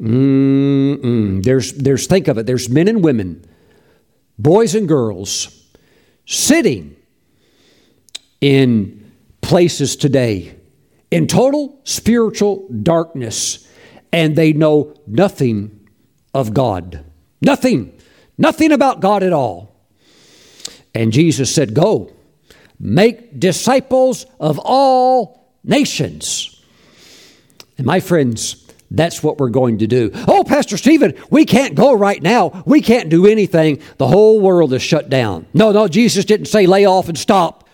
[0.00, 1.42] Mm-mm.
[1.42, 3.44] There's, there's, think of it, there's men and women,
[4.38, 5.64] boys and girls,
[6.26, 6.96] sitting
[8.40, 10.56] in places today
[11.10, 13.66] in total spiritual darkness,
[14.12, 15.75] and they know nothing
[16.36, 17.02] of God.
[17.40, 17.98] Nothing.
[18.36, 19.74] Nothing about God at all.
[20.94, 22.12] And Jesus said, Go,
[22.78, 26.62] make disciples of all nations.
[27.78, 30.10] And my friends, that's what we're going to do.
[30.28, 32.62] Oh, Pastor Stephen, we can't go right now.
[32.66, 33.80] We can't do anything.
[33.96, 35.46] The whole world is shut down.
[35.54, 37.68] No, no, Jesus didn't say lay off and stop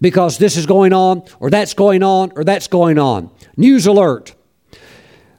[0.00, 3.30] because this is going on, or that's going on, or that's going on.
[3.58, 4.34] News alert.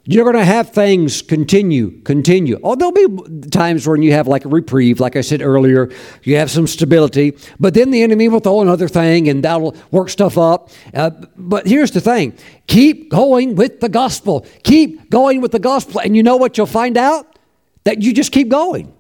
[0.04, 2.60] You're going to have things continue, continue.
[2.64, 5.92] Oh, there'll be times when you have like a reprieve, like I said earlier,
[6.24, 10.10] you have some stability, but then the enemy will throw another thing and that'll work
[10.10, 10.72] stuff up.
[10.94, 12.36] Uh, but here's the thing
[12.66, 14.46] keep going with the gospel.
[14.64, 16.02] Keep going with the gospel.
[16.02, 17.38] And you know what you'll find out?
[17.84, 18.94] That you just keep going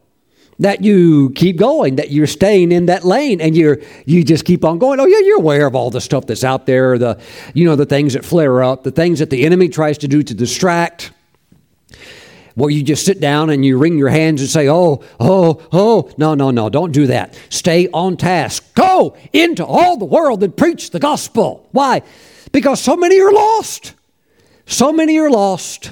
[0.61, 4.63] that you keep going, that you're staying in that lane and you're you just keep
[4.63, 4.99] on going.
[4.99, 7.19] Oh yeah, you're aware of all the stuff that's out there, the
[7.53, 10.23] you know, the things that flare up, the things that the enemy tries to do
[10.23, 11.11] to distract.
[12.55, 16.11] Well, you just sit down and you wring your hands and say, Oh, oh, oh.
[16.17, 17.37] No, no, no, don't do that.
[17.49, 18.73] Stay on task.
[18.75, 21.67] Go into all the world and preach the gospel.
[21.71, 22.03] Why?
[22.51, 23.93] Because so many are lost.
[24.67, 25.91] So many are lost.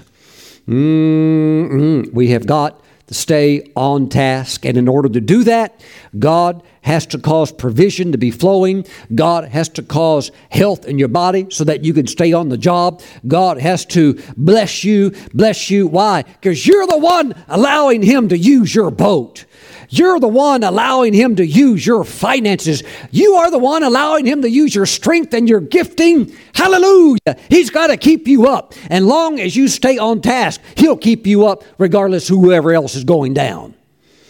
[0.68, 2.14] Mm-hmm.
[2.14, 2.79] We have got
[3.10, 4.66] to stay on task.
[4.66, 5.84] And in order to do that,
[6.20, 8.86] God has to cause provision to be flowing.
[9.16, 12.58] God has to cause health in your body so that you can stay on the
[12.58, 13.02] job.
[13.28, 15.88] God has to bless you, bless you.
[15.88, 16.22] Why?
[16.22, 19.46] Because you're the one allowing Him to use your boat.
[19.90, 22.84] You're the one allowing Him to use your finances.
[23.12, 26.36] You are the one allowing Him to use your strength and your gifting.
[26.54, 27.38] Hallelujah.
[27.50, 28.74] He's got to keep you up.
[28.90, 33.04] And long as you stay on task, He'll keep you up regardless whoever else is
[33.04, 33.74] going down.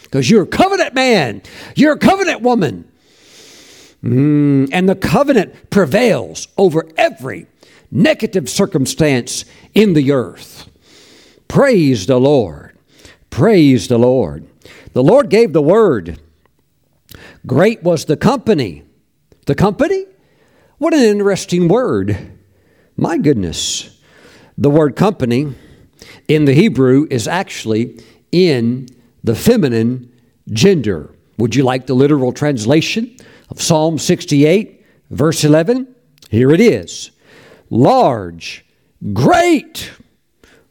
[0.04, 1.42] Because you're a covenant man,
[1.76, 2.90] you're a covenant woman.
[4.04, 7.48] Mm, and the covenant prevails over every
[7.92, 10.70] negative circumstance in the earth.
[11.48, 12.78] Praise the Lord.
[13.30, 14.49] Praise the Lord.
[15.00, 16.20] The Lord gave the word.
[17.48, 18.84] Great was the company.
[19.46, 20.06] The company?
[20.78, 22.34] What an interesting word.
[22.98, 23.98] My goodness.
[24.58, 25.56] The word company
[26.28, 28.90] in the Hebrew is actually in
[29.24, 30.12] the feminine
[30.52, 31.16] gender.
[31.38, 33.16] Would you like the literal translation
[33.50, 35.96] of Psalm 68, verse 11?
[36.30, 37.12] Here it is
[37.70, 38.66] Large,
[39.14, 39.94] great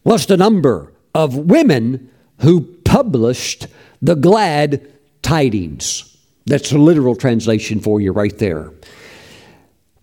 [0.05, 2.11] was the number of women
[2.41, 3.69] who published
[4.01, 4.91] the glad
[5.23, 6.17] tidings.
[6.47, 8.73] That's a literal translation for you right there.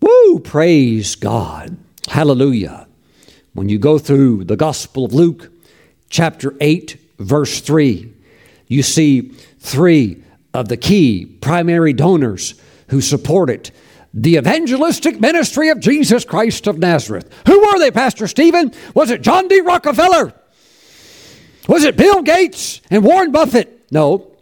[0.00, 1.76] Woo, praise God.
[2.08, 2.86] Hallelujah.
[3.54, 5.50] When you go through the Gospel of Luke,
[6.08, 8.12] chapter 8, verse 3,
[8.68, 10.22] you see three
[10.52, 12.54] of the key primary donors
[12.88, 13.70] who supported
[14.14, 17.30] the evangelistic ministry of Jesus Christ of Nazareth.
[17.46, 18.72] Who were they, Pastor Stephen?
[18.94, 19.60] Was it John D.
[19.60, 20.32] Rockefeller?
[21.68, 23.75] Was it Bill Gates and Warren Buffett?
[23.90, 24.32] No.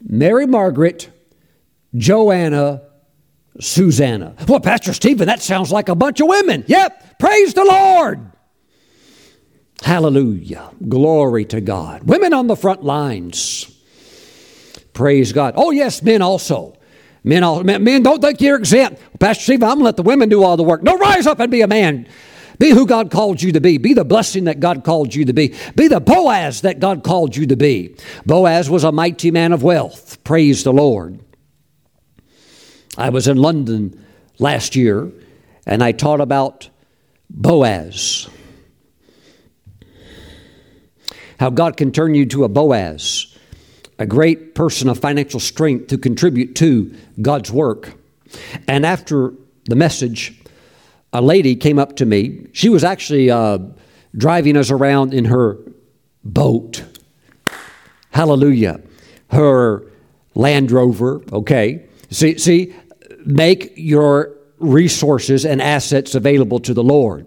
[0.00, 1.10] Mary Margaret,
[1.94, 2.82] Joanna,
[3.60, 4.34] Susanna.
[4.46, 6.64] Well, Pastor Stephen, that sounds like a bunch of women.
[6.66, 7.18] Yep.
[7.18, 8.30] Praise the Lord.
[9.82, 10.70] Hallelujah.
[10.88, 12.04] Glory to God.
[12.04, 13.70] Women on the front lines.
[14.92, 15.54] Praise God.
[15.56, 16.74] Oh, yes, men also.
[17.22, 19.00] Men, all, men, men don't think you're exempt.
[19.18, 20.82] Pastor Stephen, I'm going to let the women do all the work.
[20.82, 22.06] No, rise up and be a man.
[22.58, 23.78] Be who God called you to be.
[23.78, 25.54] Be the blessing that God called you to be.
[25.74, 27.96] Be the Boaz that God called you to be.
[28.24, 30.22] Boaz was a mighty man of wealth.
[30.24, 31.20] Praise the Lord.
[32.96, 34.04] I was in London
[34.38, 35.12] last year
[35.66, 36.70] and I taught about
[37.28, 38.28] Boaz.
[41.38, 43.36] How God can turn you to a Boaz,
[43.98, 47.92] a great person of financial strength to contribute to God's work.
[48.66, 49.34] And after
[49.64, 50.40] the message,
[51.16, 52.46] a lady came up to me.
[52.52, 53.58] She was actually uh,
[54.14, 55.58] driving us around in her
[56.22, 56.84] boat.
[58.10, 58.82] Hallelujah.
[59.30, 59.90] Her
[60.34, 61.86] Land Rover, okay?
[62.10, 62.74] See, see,
[63.24, 67.26] make your resources and assets available to the Lord.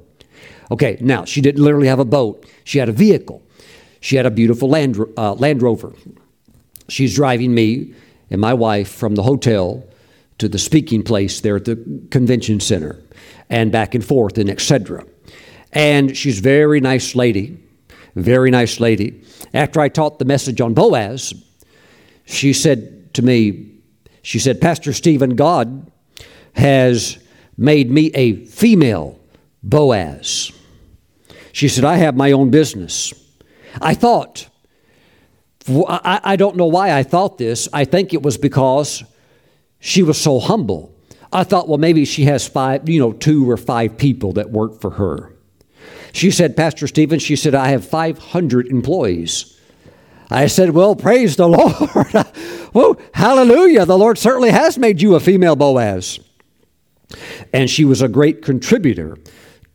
[0.70, 3.42] Okay, now she didn't literally have a boat, she had a vehicle.
[4.02, 5.94] She had a beautiful Land, uh, Land Rover.
[6.88, 7.96] She's driving me
[8.30, 9.84] and my wife from the hotel
[10.38, 13.02] to the speaking place there at the convention center
[13.50, 15.06] and back and forth and etc.
[15.72, 17.58] And she's very nice lady,
[18.16, 19.24] very nice lady.
[19.54, 21.34] After I taught the message on Boaz,
[22.26, 23.72] she said to me,
[24.22, 25.92] she said, Pastor Stephen, God
[26.54, 27.18] has
[27.58, 29.20] made me a female
[29.64, 30.52] Boaz.
[31.52, 33.14] She said, I have my own business.
[33.82, 34.48] I thought,
[35.88, 37.68] I, don't know why I thought this.
[37.74, 39.04] I think it was because
[39.80, 40.96] she was so humble.
[41.32, 44.82] I thought, well, maybe she has five, you know, two or five people that work
[44.82, 45.34] for her.
[46.12, 49.60] She said, Pastor Stephen, she said, I have 500 employees.
[50.32, 52.28] I said, Well, praise the Lord.
[52.74, 53.86] well, hallelujah.
[53.86, 56.20] The Lord certainly has made you a female Boaz.
[57.54, 59.18] And she was a great contributor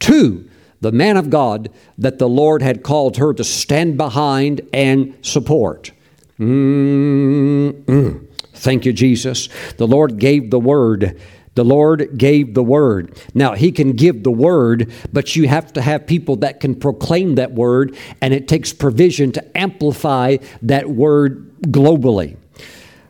[0.00, 0.48] to
[0.80, 5.90] the man of God that the Lord had called her to stand behind and support.
[6.38, 8.26] Mm-mm.
[8.52, 9.48] Thank you, Jesus.
[9.76, 11.20] The Lord gave the word.
[11.54, 13.16] The Lord gave the word.
[13.32, 17.36] Now, He can give the word, but you have to have people that can proclaim
[17.36, 22.36] that word, and it takes provision to amplify that word globally.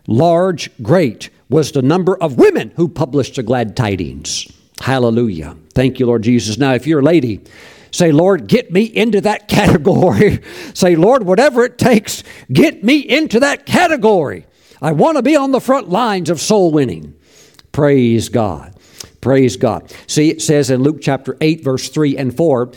[0.07, 4.51] Large, great was the number of women who published the glad tidings.
[4.81, 5.57] Hallelujah.
[5.75, 6.59] Thank you, Lord Jesus.
[6.59, 7.41] Now, if you're a lady,
[7.91, 10.43] say, Lord, get me into that category.
[10.75, 12.23] say, Lord, whatever it takes,
[12.53, 14.47] get me into that category.
[14.83, 17.15] I want to be on the front lines of soul winning.
[17.75, 18.73] Praise God.
[19.21, 19.93] Praise God.
[20.07, 22.73] See, it says in Luke chapter 8, verse 3 and 4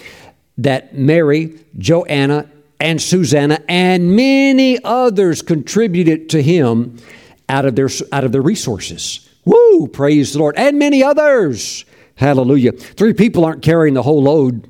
[0.57, 6.97] that Mary, Joanna, and Susanna and many others contributed to him
[7.47, 9.29] out of their, out of their resources.
[9.45, 9.87] Woo!
[9.87, 10.57] Praise the Lord.
[10.57, 11.85] And many others.
[12.15, 12.71] Hallelujah.
[12.71, 14.67] Three people aren't carrying the whole load.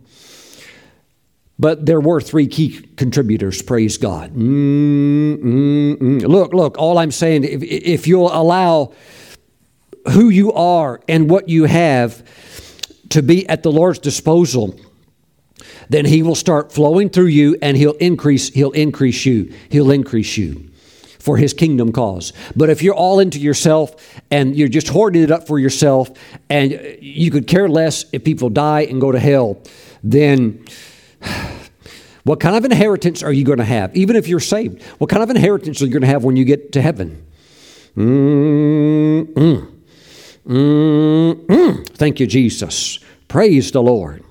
[1.58, 4.36] But there were three key contributors, praise God.
[4.36, 6.22] Mm, mm, mm.
[6.28, 8.94] Look, look, all I'm saying, if, if you'll allow
[10.10, 12.24] who you are and what you have
[13.10, 14.80] to be at the Lord's disposal,
[15.90, 19.54] then He will start flowing through you and He'll increase, He'll increase you.
[19.70, 20.70] He'll increase you
[21.20, 22.34] for His kingdom cause.
[22.56, 23.96] But if you're all into yourself
[24.32, 26.12] and you're just hoarding it up for yourself
[26.50, 29.62] and you could care less if people die and go to hell,
[30.04, 30.66] then
[32.24, 34.84] what kind of inheritance are you going to have, even if you're saved?
[35.00, 37.26] What kind of inheritance are you going to have when you get to heaven?
[37.96, 39.77] Mm-mm.
[40.48, 41.88] Mm-mm.
[41.90, 43.00] Thank you, Jesus.
[43.28, 44.24] Praise the Lord.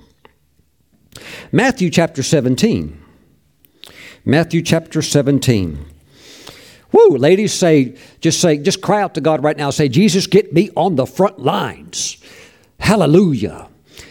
[1.51, 3.03] Matthew chapter 17.
[4.25, 5.85] Matthew chapter 17.
[6.91, 9.69] Woo, ladies say, just say, just cry out to God right now.
[9.69, 12.17] Say, Jesus, get me on the front lines.
[12.79, 13.67] Hallelujah.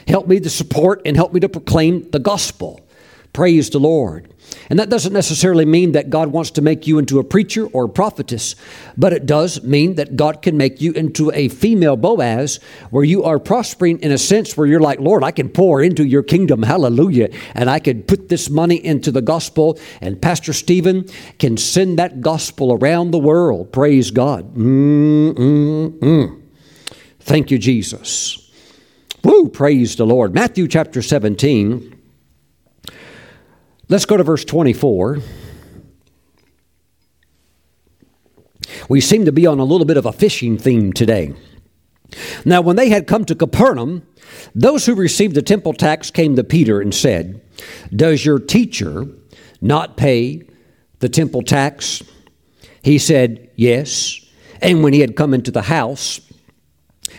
[0.06, 2.86] Help me to support and help me to proclaim the gospel.
[3.32, 4.32] Praise the Lord.
[4.68, 7.84] And that doesn't necessarily mean that God wants to make you into a preacher or
[7.84, 8.56] a prophetess,
[8.96, 12.58] but it does mean that God can make you into a female Boaz
[12.90, 16.04] where you are prospering in a sense where you're like, Lord, I can pour into
[16.04, 21.06] your kingdom, hallelujah, and I can put this money into the gospel, and Pastor Stephen
[21.38, 23.72] can send that gospel around the world.
[23.72, 24.54] Praise God.
[24.56, 26.42] Mm-mm-mm.
[27.20, 28.50] Thank you, Jesus.
[29.22, 30.34] Woo, praise the Lord.
[30.34, 31.95] Matthew chapter 17.
[33.88, 35.18] Let's go to verse 24.
[38.88, 41.34] We seem to be on a little bit of a fishing theme today.
[42.44, 44.06] Now, when they had come to Capernaum,
[44.54, 47.40] those who received the temple tax came to Peter and said,
[47.94, 49.06] Does your teacher
[49.60, 50.42] not pay
[50.98, 52.02] the temple tax?
[52.82, 54.20] He said, Yes.
[54.60, 56.20] And when he had come into the house,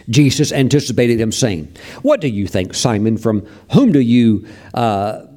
[0.10, 3.18] Jesus anticipated them, saying, What do you think, Simon?
[3.18, 5.28] From whom do you uh,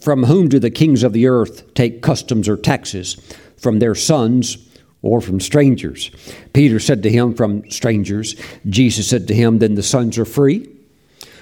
[0.00, 3.14] from whom do the kings of the earth take customs or taxes?
[3.56, 4.68] From their sons
[5.02, 6.10] or from strangers?
[6.52, 8.34] Peter said to him, From strangers.
[8.66, 10.68] Jesus said to him, Then the sons are free?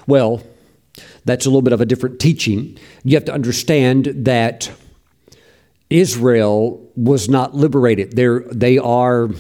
[0.07, 0.43] Well,
[1.25, 2.79] that's a little bit of a different teaching.
[3.05, 4.71] You have to understand that
[5.91, 8.17] Israel was not liberated.
[8.17, 9.31] They're, they are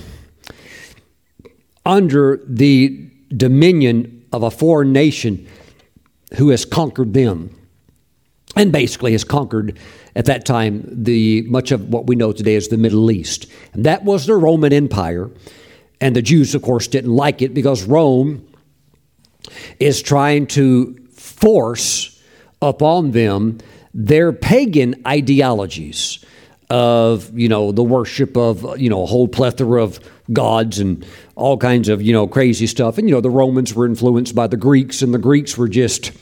[1.84, 5.49] under the dominion of a foreign nation
[6.36, 7.57] who has conquered them
[8.59, 9.78] and basically has conquered
[10.16, 13.46] at that time the much of what we know today as the Middle East.
[13.72, 15.30] And that was the Roman Empire.
[16.00, 18.46] And the Jews, of course, didn't like it because Rome
[19.78, 22.20] is trying to force
[22.61, 23.59] upon them
[23.94, 26.24] their pagan ideologies
[26.70, 29.98] of you know the worship of you know a whole plethora of
[30.32, 33.86] gods and all kinds of you know crazy stuff and you know the romans were
[33.86, 36.12] influenced by the greeks and the greeks were just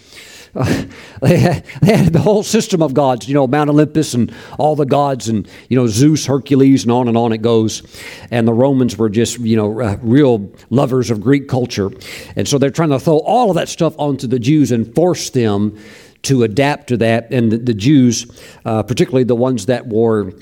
[1.22, 5.28] they, had, the whole system of gods you know mount olympus and all the gods
[5.28, 7.82] and you know zeus hercules and on and on it goes
[8.30, 11.90] and the romans were just you know uh, real lovers of greek culture
[12.36, 15.30] and so they're trying to throw all of that stuff onto the jews and force
[15.30, 15.78] them
[16.26, 17.32] to adapt to that.
[17.32, 18.26] And the, the Jews,
[18.64, 20.32] uh, particularly the ones that were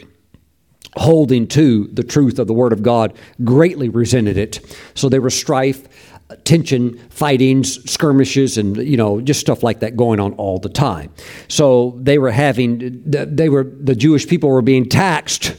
[0.96, 4.60] holding to the truth of the Word of God, greatly resented it.
[4.94, 5.86] So there was strife,
[6.44, 11.12] tension, fightings, skirmishes, and you know just stuff like that going on all the time.
[11.48, 15.56] So they were having they were the Jewish people were being taxed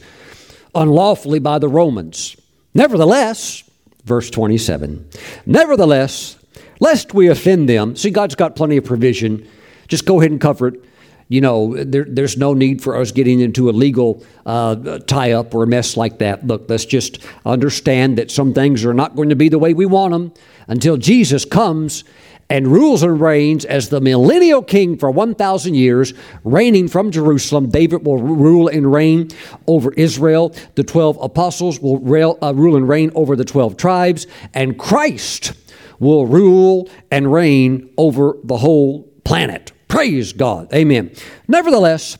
[0.74, 2.36] unlawfully by the Romans.
[2.74, 3.62] Nevertheless,
[4.04, 5.08] verse 27,
[5.46, 6.36] nevertheless,
[6.78, 9.48] lest we offend them, see, God's got plenty of provision
[9.88, 10.84] just go ahead and cover it.
[11.28, 15.54] You know, there, there's no need for us getting into a legal uh, tie up
[15.54, 16.46] or a mess like that.
[16.46, 19.86] Look, let's just understand that some things are not going to be the way we
[19.86, 20.32] want them
[20.68, 22.04] until Jesus comes
[22.48, 26.14] and rules and reigns as the millennial king for 1,000 years,
[26.44, 27.70] reigning from Jerusalem.
[27.70, 29.28] David will rule and reign
[29.66, 30.54] over Israel.
[30.76, 34.26] The 12 apostles will rail, uh, rule and reign over the 12 tribes.
[34.54, 35.54] And Christ
[35.98, 39.72] will rule and reign over the whole planet.
[39.88, 40.72] Praise God.
[40.74, 41.12] Amen.
[41.48, 42.18] Nevertheless,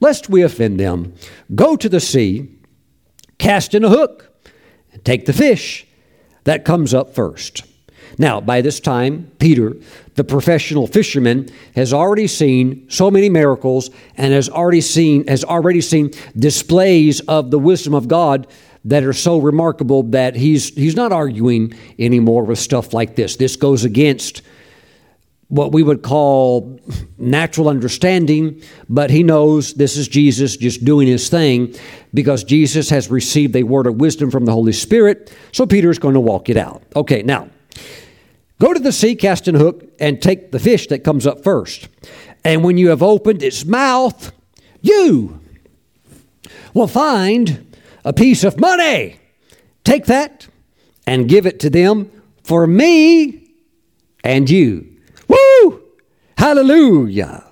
[0.00, 1.14] lest we offend them,
[1.54, 2.48] go to the sea,
[3.38, 4.32] cast in a hook,
[4.92, 5.86] and take the fish
[6.44, 7.64] that comes up first.
[8.18, 9.76] Now, by this time, Peter,
[10.14, 15.80] the professional fisherman, has already seen so many miracles and has already seen has already
[15.80, 18.46] seen displays of the wisdom of God
[18.84, 23.36] that are so remarkable that he's he's not arguing anymore with stuff like this.
[23.36, 24.42] This goes against
[25.50, 26.80] what we would call
[27.18, 31.74] natural understanding, but he knows this is Jesus just doing his thing
[32.14, 35.98] because Jesus has received a word of wisdom from the Holy Spirit, so Peter is
[35.98, 36.82] going to walk it out.
[36.94, 37.50] Okay, now,
[38.60, 41.88] go to the sea, cast an hook, and take the fish that comes up first.
[42.44, 44.32] And when you have opened its mouth,
[44.80, 45.40] you
[46.74, 47.74] will find
[48.04, 49.18] a piece of money.
[49.82, 50.46] Take that
[51.08, 52.10] and give it to them
[52.44, 53.50] for me
[54.22, 54.89] and you.
[56.40, 57.44] Hallelujah!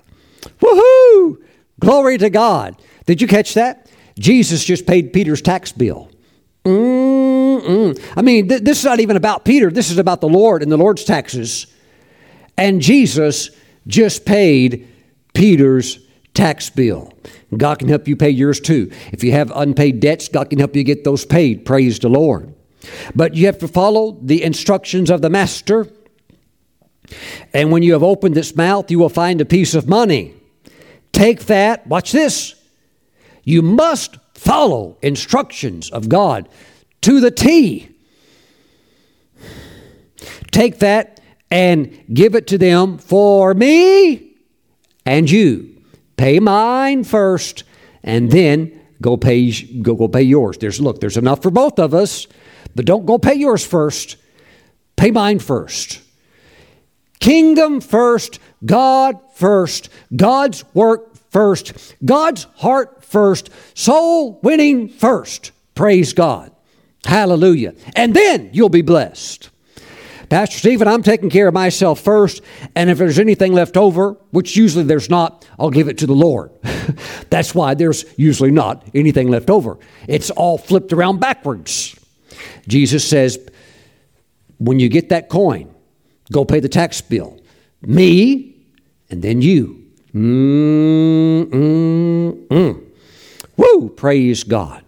[0.59, 1.37] Woohoo!
[1.79, 2.75] Glory to God.
[3.05, 3.87] Did you catch that?
[4.17, 6.09] Jesus just paid Peter's tax bill.
[6.65, 8.01] Mm-mm.
[8.17, 9.69] I mean, th- this is not even about Peter.
[9.69, 11.67] This is about the Lord and the Lord's taxes.
[12.57, 13.51] And Jesus
[13.85, 14.87] just paid
[15.35, 15.99] Peter's
[16.33, 17.13] tax bill.
[17.55, 18.91] God can help you pay yours too.
[19.11, 21.63] If you have unpaid debts, God can help you get those paid.
[21.63, 22.55] Praise the Lord.
[23.13, 25.87] But you have to follow the instructions of the Master
[27.53, 30.33] and when you have opened its mouth, you will find a piece of money.
[31.11, 32.55] Take that, watch this.
[33.43, 36.47] You must follow instructions of God
[37.01, 37.89] to the T.
[40.51, 41.19] Take that
[41.51, 44.33] and give it to them for me
[45.05, 45.81] and you.
[46.17, 47.63] Pay mine first
[48.03, 49.51] and then go pay
[49.81, 50.57] go, go pay yours.
[50.57, 52.27] There's look, there's enough for both of us,
[52.75, 54.17] but don't go pay yours first.
[54.95, 56.01] Pay mine first.
[57.19, 65.51] Kingdom first, God first, God's work first, God's heart first, soul winning first.
[65.75, 66.51] Praise God.
[67.05, 67.73] Hallelujah.
[67.95, 69.49] And then you'll be blessed.
[70.29, 72.43] Pastor Stephen, I'm taking care of myself first,
[72.75, 76.13] and if there's anything left over, which usually there's not, I'll give it to the
[76.13, 76.51] Lord.
[77.31, 79.79] That's why there's usually not anything left over.
[80.07, 81.99] It's all flipped around backwards.
[82.67, 83.39] Jesus says,
[84.59, 85.73] when you get that coin,
[86.31, 87.39] Go pay the tax bill.
[87.81, 88.55] Me,
[89.09, 89.85] and then you.
[90.13, 92.83] Mm, mm, mm.
[93.57, 93.89] Woo!
[93.89, 94.83] Praise God.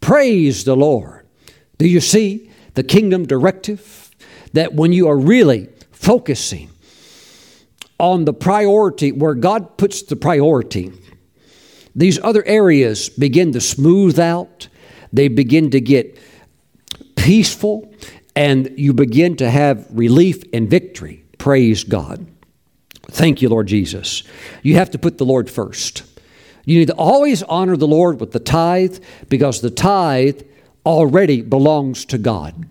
[0.00, 1.26] Praise the Lord.
[1.78, 4.10] Do you see the kingdom directive?
[4.52, 6.70] That when you are really focusing
[7.98, 10.92] on the priority, where God puts the priority,
[11.94, 14.68] these other areas begin to smooth out,
[15.12, 16.18] they begin to get
[17.16, 17.92] peaceful,
[18.36, 21.24] and you begin to have relief and victory.
[21.38, 22.26] Praise God.
[23.08, 24.22] Thank you, Lord Jesus.
[24.62, 26.02] You have to put the Lord first.
[26.64, 30.42] You need to always honor the Lord with the tithe because the tithe
[30.84, 32.66] already belongs to God.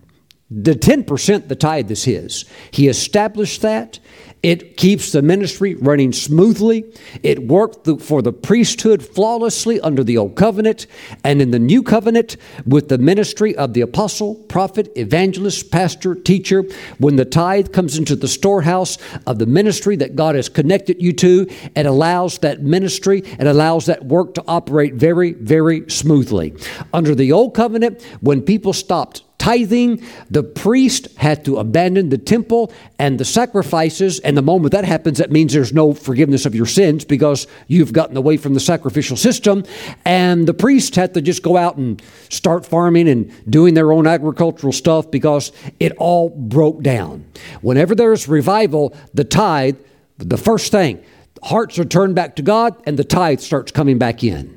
[0.50, 2.44] The 10%, the tithe is His.
[2.70, 3.98] He established that.
[4.42, 6.84] It keeps the ministry running smoothly.
[7.22, 10.86] It worked for the priesthood flawlessly under the old covenant.
[11.24, 16.64] And in the new covenant, with the ministry of the apostle, prophet, evangelist, pastor, teacher,
[16.98, 21.12] when the tithe comes into the storehouse of the ministry that God has connected you
[21.14, 26.54] to, it allows that ministry, it allows that work to operate very, very smoothly.
[26.92, 32.72] Under the old covenant, when people stopped tithing, the priest had to abandon the temple
[32.98, 34.18] and the sacrifices.
[34.18, 37.92] And the moment that happens, that means there's no forgiveness of your sins because you've
[37.92, 39.62] gotten away from the sacrificial system.
[40.04, 44.08] And the priest had to just go out and start farming and doing their own
[44.08, 47.24] agricultural stuff because it all broke down.
[47.60, 49.76] Whenever there's revival, the tithe,
[50.18, 51.04] the first thing,
[51.44, 54.56] hearts are turned back to God and the tithe starts coming back in.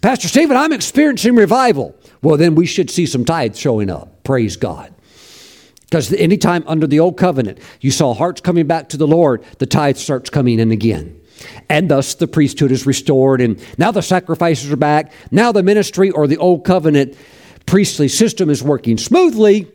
[0.00, 4.24] Pastor Stephen, I'm experiencing revival well, then we should see some tithes showing up.
[4.24, 4.94] Praise God.
[5.82, 9.66] Because anytime under the old covenant you saw hearts coming back to the Lord, the
[9.66, 11.20] tithe starts coming in again.
[11.68, 15.12] And thus the priesthood is restored, and now the sacrifices are back.
[15.30, 17.16] Now the ministry or the old covenant
[17.66, 19.70] priestly system is working smoothly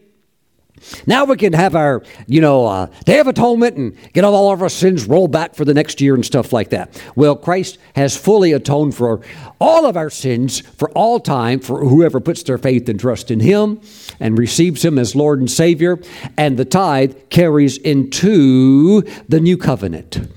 [1.08, 4.62] now we can have our, you know, uh, Day of Atonement and get all of
[4.62, 7.02] our sins rolled back for the next year and stuff like that.
[7.16, 9.22] Well, Christ has fully atoned for
[9.60, 13.40] all of our sins for all time for whoever puts their faith and trust in
[13.40, 13.80] Him
[14.20, 16.00] and receives Him as Lord and Savior.
[16.38, 20.28] And the tithe carries into the new covenant,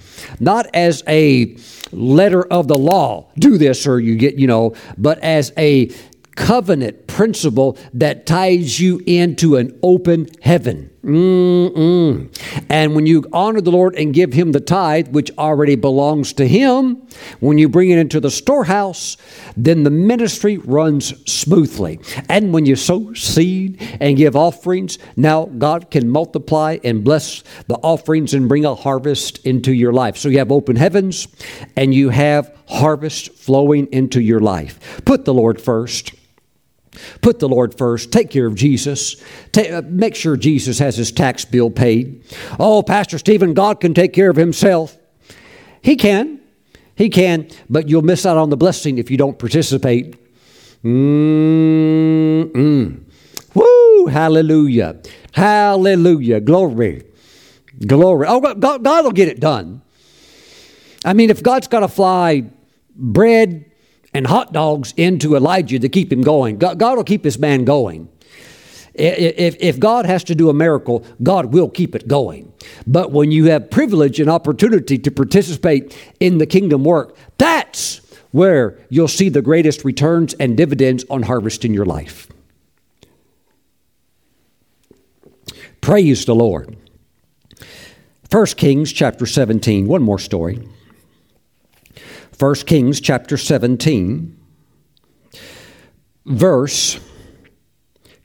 [0.40, 1.56] not as a
[1.92, 5.90] letter of the law, do this or you get, you know, but as a
[6.38, 10.88] covenant principle that ties you into an open heaven.
[11.02, 12.28] Mm-mm.
[12.68, 16.46] And when you honor the Lord and give Him the tithe, which already belongs to
[16.46, 17.02] Him,
[17.40, 19.16] when you bring it into the storehouse,
[19.56, 21.98] then the ministry runs smoothly.
[22.28, 27.76] And when you sow seed and give offerings, now God can multiply and bless the
[27.76, 30.16] offerings and bring a harvest into your life.
[30.16, 31.26] So you have open heavens
[31.74, 35.02] and you have harvest flowing into your life.
[35.04, 36.12] Put the Lord first.
[37.20, 38.12] Put the Lord first.
[38.12, 39.16] Take care of Jesus.
[39.52, 42.24] Take, uh, make sure Jesus has his tax bill paid.
[42.58, 44.96] Oh, Pastor Stephen, God can take care of himself.
[45.82, 46.40] He can.
[46.96, 50.16] He can, but you'll miss out on the blessing if you don't participate.
[50.82, 52.50] Mm-mm.
[53.54, 54.06] Woo!
[54.06, 55.00] Hallelujah.
[55.32, 56.40] Hallelujah.
[56.40, 57.04] Glory.
[57.86, 58.26] Glory.
[58.28, 59.82] Oh, God, God will get it done.
[61.04, 62.44] I mean, if God's got to fly
[62.96, 63.67] bread,
[64.14, 66.58] and hot dogs into Elijah to keep him going.
[66.58, 68.08] God, God will keep this man going.
[68.94, 72.52] If, if God has to do a miracle, God will keep it going.
[72.84, 78.00] But when you have privilege and opportunity to participate in the kingdom work, that's
[78.32, 82.28] where you'll see the greatest returns and dividends on harvest in your life.
[85.80, 86.76] Praise the Lord.
[88.30, 90.68] 1 Kings chapter 17, one more story.
[92.38, 94.38] 1 Kings chapter 17,
[96.24, 97.00] verse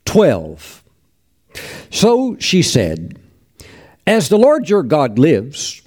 [0.05, 0.83] 12.
[1.89, 3.19] So she said,
[4.05, 5.81] As the Lord your God lives,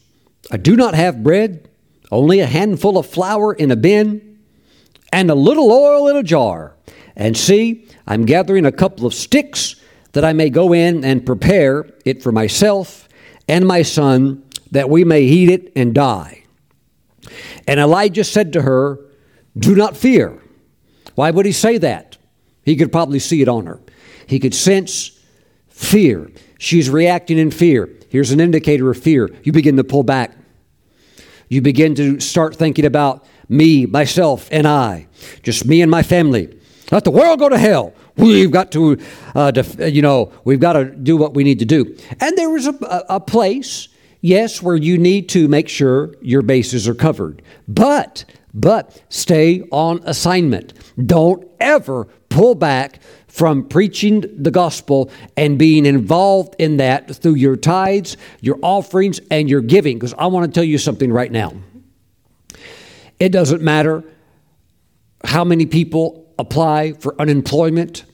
[0.51, 1.69] I do not have bread,
[2.11, 4.41] only a handful of flour in a bin,
[5.13, 6.75] and a little oil in a jar.
[7.15, 9.77] And see, I'm gathering a couple of sticks
[10.13, 13.09] that I may go in and prepare it for myself
[13.47, 16.46] and my son, that we may eat it and die.
[17.67, 19.01] And Elijah said to her,
[19.59, 20.41] Do not fear.
[21.15, 22.17] Why would he say that?
[22.65, 23.81] He could probably see it on her.
[24.27, 25.19] He could sense
[25.69, 26.31] fear.
[26.59, 27.89] She's reacting in fear.
[28.09, 29.31] Here's an indicator of fear.
[29.43, 30.37] You begin to pull back.
[31.49, 35.07] You begin to start thinking about me, myself, and I,
[35.43, 36.59] just me and my family.
[36.91, 37.95] Let the world go to hell.
[38.17, 38.99] We've got to,
[39.35, 41.97] uh, def- you know, we've got to do what we need to do.
[42.21, 43.89] And there was a, a place
[44.27, 47.43] yes, where you need to make sure your bases are covered.
[47.69, 50.73] But, but stay on assignment.
[51.07, 57.55] Don't ever pull back from preaching the gospel and being involved in that through your
[57.57, 59.99] tithes, your offerings, and your giving.
[59.99, 61.53] Because I want to tell you something right now.
[63.21, 64.03] It doesn't matter
[65.25, 68.05] how many people apply for unemployment,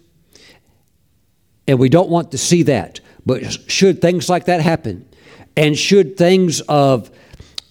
[1.67, 3.01] and we don't want to see that.
[3.25, 5.09] But should things like that happen,
[5.57, 7.11] and should things of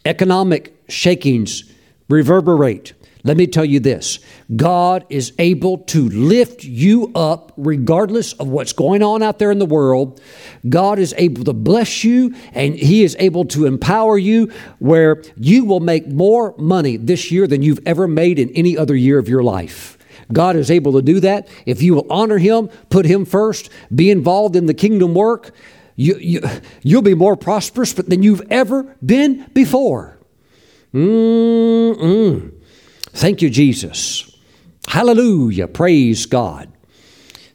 [0.06, 1.72] economic shakings
[2.10, 4.20] reverberate, let me tell you this
[4.56, 9.60] God is able to lift you up regardless of what's going on out there in
[9.60, 10.20] the world.
[10.68, 15.66] God is able to bless you and He is able to empower you where you
[15.66, 19.30] will make more money this year than you've ever made in any other year of
[19.30, 19.98] your life.
[20.34, 21.48] God is able to do that.
[21.66, 25.54] If you will honor Him, put Him first, be involved in the kingdom work,
[26.02, 26.41] you, you,
[26.82, 30.18] you'll be more prosperous than you've ever been before.
[30.93, 32.52] Mm-mm.
[33.14, 34.36] Thank you, Jesus.
[34.88, 35.68] Hallelujah.
[35.68, 36.72] Praise God.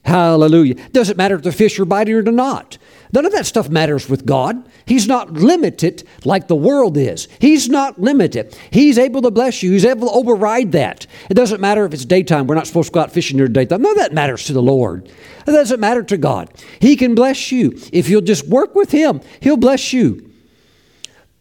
[0.05, 0.74] Hallelujah.
[0.90, 2.78] Doesn't matter if the fish are biting or not.
[3.12, 4.68] None of that stuff matters with God.
[4.84, 7.28] He's not limited like the world is.
[7.40, 8.57] He's not limited.
[8.70, 9.72] He's able to bless you.
[9.72, 11.07] He's able to override that.
[11.30, 12.46] It doesn't matter if it's daytime.
[12.46, 13.82] We're not supposed to go out fishing during daytime.
[13.82, 15.07] None of that matters to the Lord.
[15.07, 16.50] It doesn't matter to God.
[16.80, 17.78] He can bless you.
[17.92, 20.32] If you'll just work with Him, He'll bless you.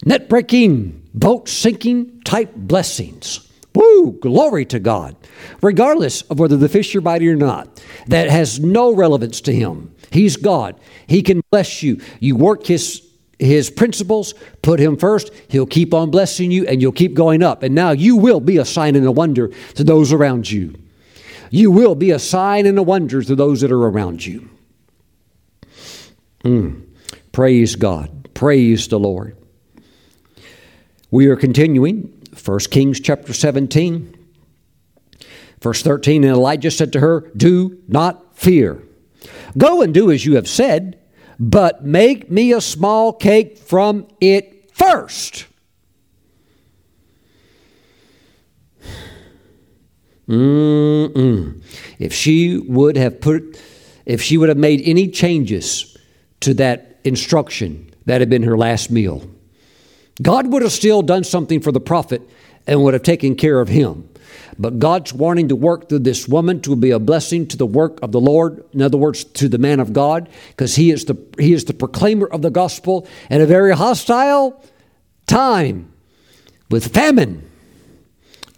[0.06, 3.46] Net breaking, boat sinking type blessings.
[3.74, 4.14] Woo!
[4.22, 5.16] Glory to God.
[5.62, 9.95] Regardless of whether the fish are biting or not, that has no relevance to him.
[10.16, 10.80] He's God.
[11.08, 12.00] He can bless you.
[12.22, 13.02] You work his
[13.38, 17.64] his principles, put him first, he'll keep on blessing you and you'll keep going up.
[17.64, 20.74] And now you will be a sign and a wonder to those around you.
[21.50, 24.50] You will be a sign and a wonder to those that are around you.
[26.46, 26.86] Mm.
[27.34, 28.34] Praise God.
[28.34, 29.36] Praise the Lord.
[31.12, 34.18] We are continuing 1 Kings chapter 17.
[35.60, 38.82] Verse 13 And Elijah said to her, Do not fear.
[39.58, 41.00] Go and do as you have said,
[41.40, 45.46] but make me a small cake from it first.
[50.28, 51.62] Mm-mm.
[52.00, 53.62] If she would have put,
[54.06, 55.98] if she would have made any changes
[56.40, 59.30] to that instruction, that had been her last meal.
[60.22, 62.22] God would have still done something for the prophet
[62.66, 64.10] and would have taken care of him.
[64.58, 68.00] But God's wanting to work through this woman to be a blessing to the work
[68.02, 68.64] of the Lord.
[68.74, 71.74] In other words, to the man of God, because he is the he is the
[71.74, 74.64] proclaimer of the gospel in a very hostile
[75.28, 75.92] time
[76.70, 77.50] with famine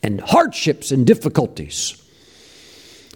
[0.04, 2.02] and hardships and difficulties.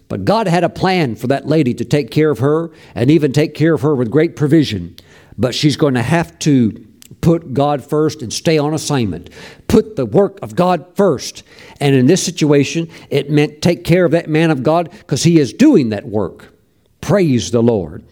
[0.08, 3.32] But God had a plan for that lady to take care of her and even
[3.32, 4.96] take care of her with great provision.
[5.38, 6.86] But she's going to have to
[7.20, 9.30] put God first and stay on assignment.
[9.68, 11.42] Put the work of God first.
[11.80, 15.38] And in this situation, it meant take care of that man of God because he
[15.38, 16.54] is doing that work.
[17.00, 18.04] Praise the Lord.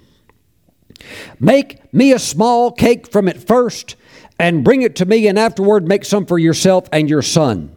[1.39, 3.97] Make me a small cake from it first
[4.39, 7.77] and bring it to me, and afterward make some for yourself and your son.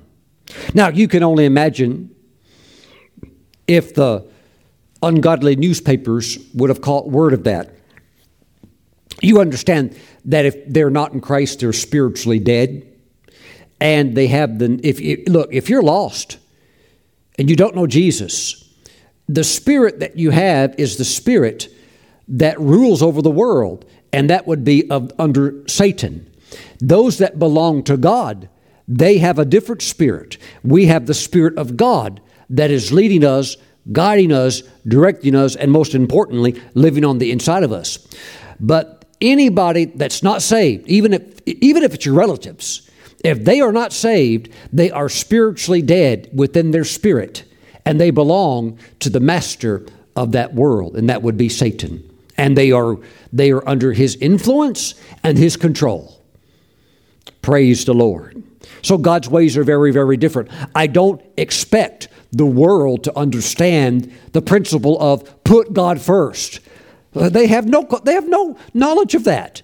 [0.74, 2.16] Now, you can only imagine
[3.68, 4.26] if the
[5.02, 7.76] ungodly newspapers would have caught word of that.
[9.24, 12.86] You understand that if they're not in Christ, they're spiritually dead.
[13.80, 16.38] And they have the, if you, look, if you're lost
[17.40, 18.64] and you don't know Jesus,
[19.28, 21.74] the spirit that you have is the spirit
[22.28, 26.30] that rules over the world, and that would be of, under Satan.
[26.80, 28.50] Those that belong to God,
[28.88, 30.38] they have a different spirit.
[30.64, 33.58] We have the spirit of God that is leading us,
[33.92, 38.06] guiding us, directing us, and most importantly, living on the inside of us.
[38.60, 42.90] But anybody that's not saved, even if, even if it's your relatives,
[43.24, 47.46] if they are not saved, they are spiritually dead within their spirit,
[47.86, 52.08] and they belong to the master of that world, and that would be Satan.
[52.38, 52.98] And they are
[53.32, 56.20] they are under his influence and his control.
[57.42, 58.44] Praise the Lord.
[58.82, 60.50] So God's ways are very, very different.
[60.76, 66.60] I don't expect the world to understand the principle of put God first.
[67.16, 69.62] Uh, they have no, they have no knowledge of that.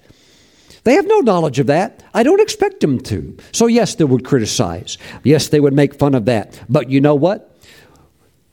[0.84, 2.04] They have no knowledge of that.
[2.14, 3.38] I don't expect them to.
[3.52, 4.98] So, yes, they would criticize.
[5.24, 6.62] Yes, they would make fun of that.
[6.70, 7.58] But you know what?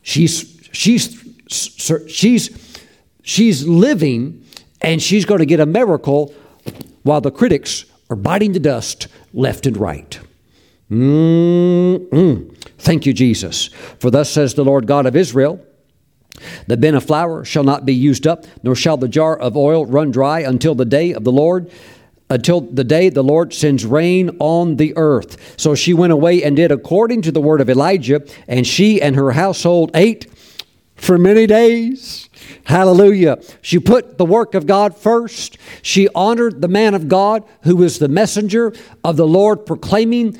[0.02, 2.78] She's, she's, she's,
[3.22, 4.44] she's living
[4.80, 6.34] and she's going to get a miracle
[7.02, 10.18] while the critics are biting the dust left and right.
[10.90, 12.56] Mm-mm.
[12.78, 13.68] Thank you, Jesus.
[13.98, 15.64] For thus says the Lord God of Israel
[16.66, 19.86] the bin of flour shall not be used up, nor shall the jar of oil
[19.86, 21.70] run dry until the day of the Lord,
[22.28, 25.54] until the day the Lord sends rain on the earth.
[25.58, 29.16] So she went away and did according to the word of Elijah, and she and
[29.16, 30.26] her household ate
[30.96, 32.28] for many days.
[32.64, 33.38] Hallelujah.
[33.62, 35.58] She put the work of God first.
[35.82, 38.72] She honored the man of God who was the messenger
[39.04, 40.36] of the Lord proclaiming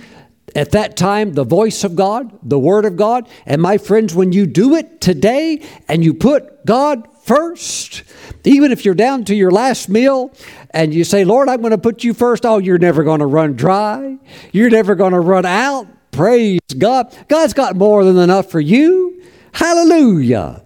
[0.56, 3.28] at that time the voice of God, the Word of God.
[3.44, 8.02] And my friends, when you do it today and you put God first,
[8.44, 10.32] even if you're down to your last meal
[10.70, 13.26] and you say, Lord, I'm going to put you first, oh, you're never going to
[13.26, 14.16] run dry.
[14.50, 15.86] You're never going to run out.
[16.10, 17.14] Praise God.
[17.28, 19.22] God's got more than enough for you.
[19.52, 20.62] Hallelujah.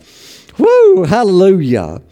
[0.59, 2.03] Woo, hallelujah.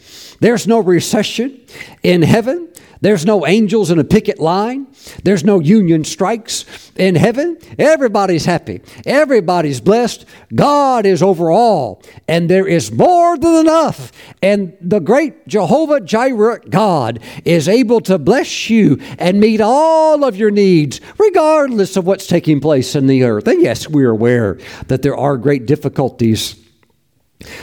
[0.40, 1.60] There's no recession
[2.02, 2.68] in heaven.
[3.00, 4.88] There's no angels in a picket line.
[5.22, 6.64] There's no union strikes
[6.96, 7.58] in heaven.
[7.78, 8.80] Everybody's happy.
[9.06, 10.24] Everybody's blessed.
[10.54, 12.02] God is over all.
[12.26, 14.12] And there is more than enough.
[14.42, 20.36] And the great Jehovah Jireh God is able to bless you and meet all of
[20.36, 23.46] your needs, regardless of what's taking place in the earth.
[23.46, 26.56] And yes, we're aware that there are great difficulties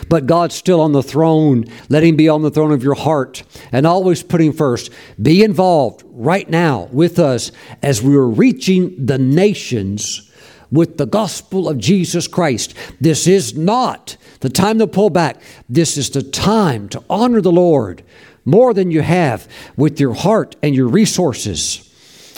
[0.07, 1.65] but God's still on the throne.
[1.89, 4.91] Let Him be on the throne of your heart and always put Him first.
[5.21, 7.51] Be involved right now with us
[7.81, 10.31] as we are reaching the nations
[10.71, 12.73] with the gospel of Jesus Christ.
[12.99, 15.41] This is not the time to pull back.
[15.69, 18.03] This is the time to honor the Lord
[18.45, 21.81] more than you have with your heart and your resources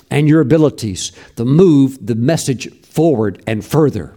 [0.10, 4.17] and your abilities to move the message forward and further.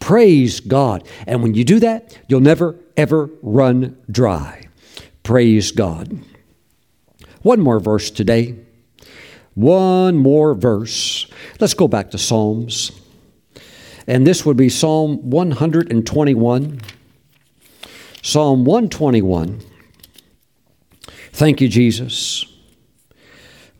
[0.00, 1.06] Praise God.
[1.26, 4.66] And when you do that, you'll never, ever run dry.
[5.22, 6.18] Praise God.
[7.42, 8.56] One more verse today.
[9.54, 11.26] One more verse.
[11.60, 12.92] Let's go back to Psalms.
[14.06, 16.80] And this would be Psalm 121.
[18.22, 19.60] Psalm 121.
[21.32, 22.44] Thank you, Jesus.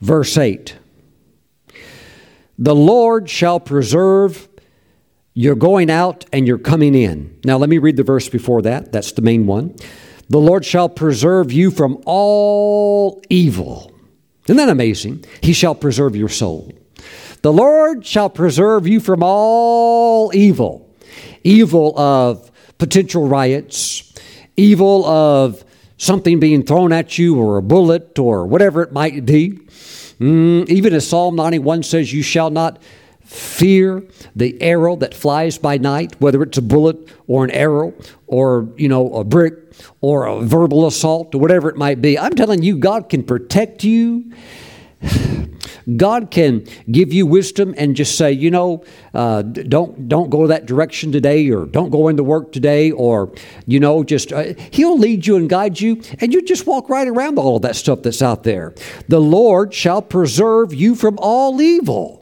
[0.00, 0.76] Verse 8
[2.58, 4.48] The Lord shall preserve
[5.34, 7.38] you're going out and you're coming in.
[7.44, 8.92] Now, let me read the verse before that.
[8.92, 9.74] That's the main one.
[10.28, 13.92] The Lord shall preserve you from all evil.
[14.44, 15.24] Isn't that amazing?
[15.42, 16.72] He shall preserve your soul.
[17.42, 20.90] The Lord shall preserve you from all evil
[21.44, 24.12] evil of potential riots,
[24.56, 25.64] evil of
[25.96, 29.50] something being thrown at you, or a bullet, or whatever it might be.
[30.18, 32.80] Mm, even as Psalm 91 says, You shall not
[33.30, 34.02] fear
[34.34, 36.96] the arrow that flies by night, whether it's a bullet
[37.28, 37.94] or an arrow
[38.26, 39.54] or, you know, a brick
[40.00, 42.18] or a verbal assault or whatever it might be.
[42.18, 44.32] I'm telling you, God can protect you.
[45.96, 50.66] God can give you wisdom and just say, you know, uh, don't don't go that
[50.66, 53.32] direction today, or don't go into work today, or
[53.66, 57.08] you know, just uh, He'll lead you and guide you, and you just walk right
[57.08, 58.74] around all of that stuff that's out there.
[59.08, 62.19] The Lord shall preserve you from all evil.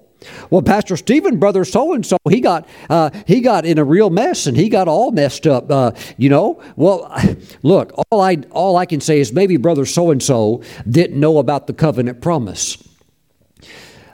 [0.51, 4.11] Well, Pastor Stephen, brother so and so, he got uh, he got in a real
[4.11, 5.71] mess and he got all messed up.
[5.71, 7.14] Uh, you know, well,
[7.62, 11.39] look, all I all I can say is maybe brother so and so didn't know
[11.39, 12.77] about the covenant promise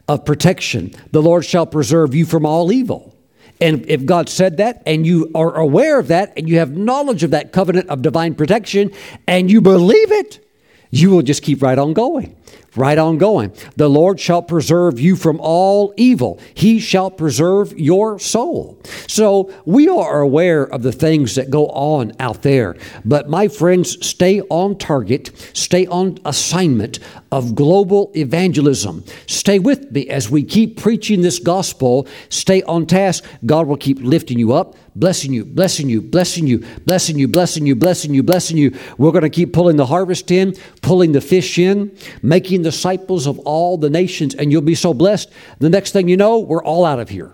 [0.09, 0.93] of protection.
[1.13, 3.15] The Lord shall preserve you from all evil.
[3.61, 7.23] And if God said that, and you are aware of that, and you have knowledge
[7.23, 8.91] of that covenant of divine protection,
[9.27, 10.45] and you believe it,
[10.91, 12.37] you will just keep right on going.
[12.77, 13.53] Right on going.
[13.77, 16.41] The Lord shall preserve you from all evil.
[16.55, 18.81] He shall preserve your soul.
[19.07, 22.77] So we are aware of the things that go on out there.
[23.05, 26.99] But my friends, stay on target, stay on assignment
[27.31, 29.05] of global evangelism.
[29.27, 32.09] Stay with me as we keep preaching this gospel.
[32.29, 33.25] Stay on task.
[33.47, 37.67] God will keep lifting you up blessing you, blessing you, blessing you, blessing you, blessing
[37.67, 38.77] you, blessing you, blessing you.
[38.99, 43.39] We're going to keep pulling the harvest in, pulling the fish in, making disciples of
[43.41, 45.31] all the nations, and you'll be so blessed.
[45.61, 47.33] The next thing you know, we're all out of here.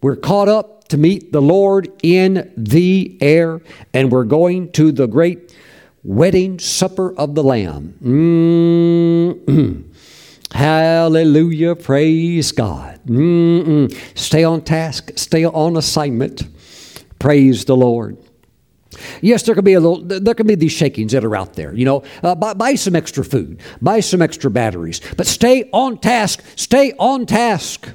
[0.00, 3.60] We're caught up to meet the Lord in the air,
[3.92, 5.52] and we're going to the great
[6.04, 7.98] wedding supper of the Lamb.
[8.04, 9.90] Mm-hmm.
[10.56, 11.74] Hallelujah.
[11.74, 13.00] Praise God.
[13.06, 13.92] Mm-mm.
[14.16, 16.44] Stay on task, stay on assignment.
[17.18, 18.18] Praise the Lord.
[19.20, 20.02] Yes, there can be a little.
[20.02, 21.74] There can be these shakings that are out there.
[21.74, 25.98] You know, uh, buy, buy some extra food, buy some extra batteries, but stay on
[25.98, 26.42] task.
[26.56, 27.88] Stay on task.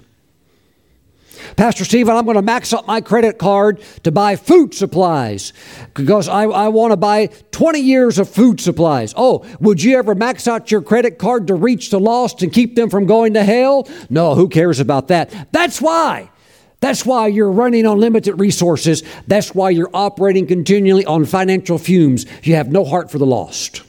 [1.56, 5.54] Pastor Stephen, I'm going to max out my credit card to buy food supplies
[5.94, 9.14] because I, I want to buy 20 years of food supplies.
[9.16, 12.76] Oh, would you ever max out your credit card to reach the lost and keep
[12.76, 13.88] them from going to hell?
[14.10, 15.52] No, who cares about that?
[15.52, 16.30] That's why.
[16.82, 19.04] That's why you're running on limited resources.
[19.28, 22.26] That's why you're operating continually on financial fumes.
[22.44, 23.84] You have no heart for the lost.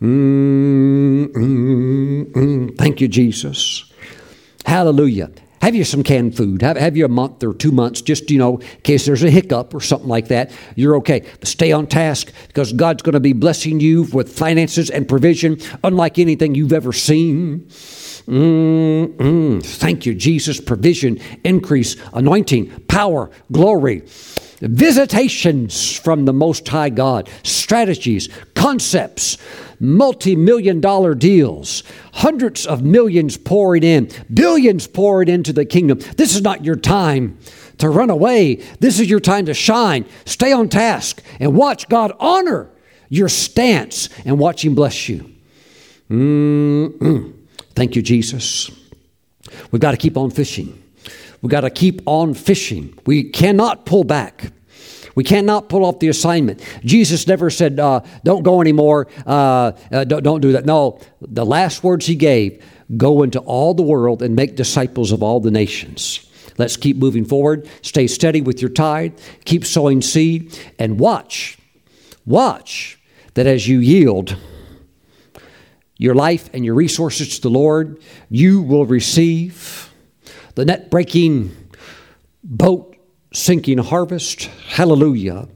[0.00, 1.32] Mm.
[2.78, 3.90] Thank you, Jesus.
[4.64, 5.30] Hallelujah.
[5.62, 6.62] Have you some canned food?
[6.62, 9.30] Have, have you a month or two months just, you know, in case there's a
[9.30, 10.52] hiccup or something like that?
[10.76, 11.24] You're okay.
[11.40, 15.58] But stay on task because God's going to be blessing you with finances and provision
[15.82, 17.68] unlike anything you've ever seen.
[18.26, 19.64] Mm-mm.
[19.64, 20.60] Thank you, Jesus.
[20.60, 24.02] Provision, increase, anointing, power, glory
[24.60, 29.38] visitations from the Most High God, strategies, concepts,
[29.80, 31.82] multi million dollar deals,
[32.14, 35.98] hundreds of millions pouring in, billions pouring into the kingdom.
[36.16, 37.38] This is not your time
[37.78, 38.56] to run away.
[38.80, 40.06] This is your time to shine.
[40.24, 42.70] Stay on task and watch God honor
[43.08, 45.30] your stance and watch Him bless you.
[46.10, 47.35] Mm-mm.
[47.76, 48.70] Thank you, Jesus.
[49.70, 50.82] We've got to keep on fishing.
[51.42, 52.98] We've got to keep on fishing.
[53.04, 54.50] We cannot pull back.
[55.14, 56.62] We cannot pull off the assignment.
[56.84, 60.64] Jesus never said, uh, don't go anymore, uh, uh, don't, don't do that.
[60.64, 62.64] No, the last words he gave
[62.96, 66.26] go into all the world and make disciples of all the nations.
[66.58, 67.68] Let's keep moving forward.
[67.82, 69.18] Stay steady with your tithe.
[69.44, 71.58] Keep sowing seed and watch,
[72.24, 72.98] watch
[73.34, 74.36] that as you yield
[75.98, 79.92] your life and your resources to the Lord, you will receive
[80.54, 81.56] the net breaking
[82.42, 82.96] boat
[83.32, 84.44] sinking harvest.
[84.68, 85.48] Hallelujah.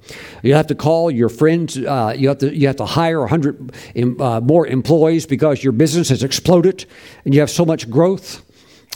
[0.43, 1.79] You have to call your friends.
[1.79, 6.11] Uh, you, have to, you have to hire 100 uh, more employees because your business
[6.11, 6.85] has exploded
[7.25, 8.43] and you have so much growth.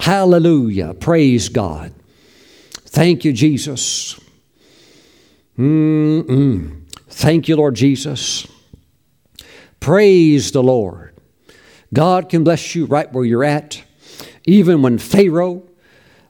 [0.01, 0.95] Hallelujah.
[0.95, 1.95] Praise God.
[2.73, 4.21] Thank you, Jesus.
[5.59, 6.83] Mm-mm.
[7.09, 8.47] Thank you, Lord Jesus.
[9.81, 11.14] Praise the Lord.
[11.95, 13.83] God can bless you right where you're at.
[14.45, 15.63] Even when Pharaoh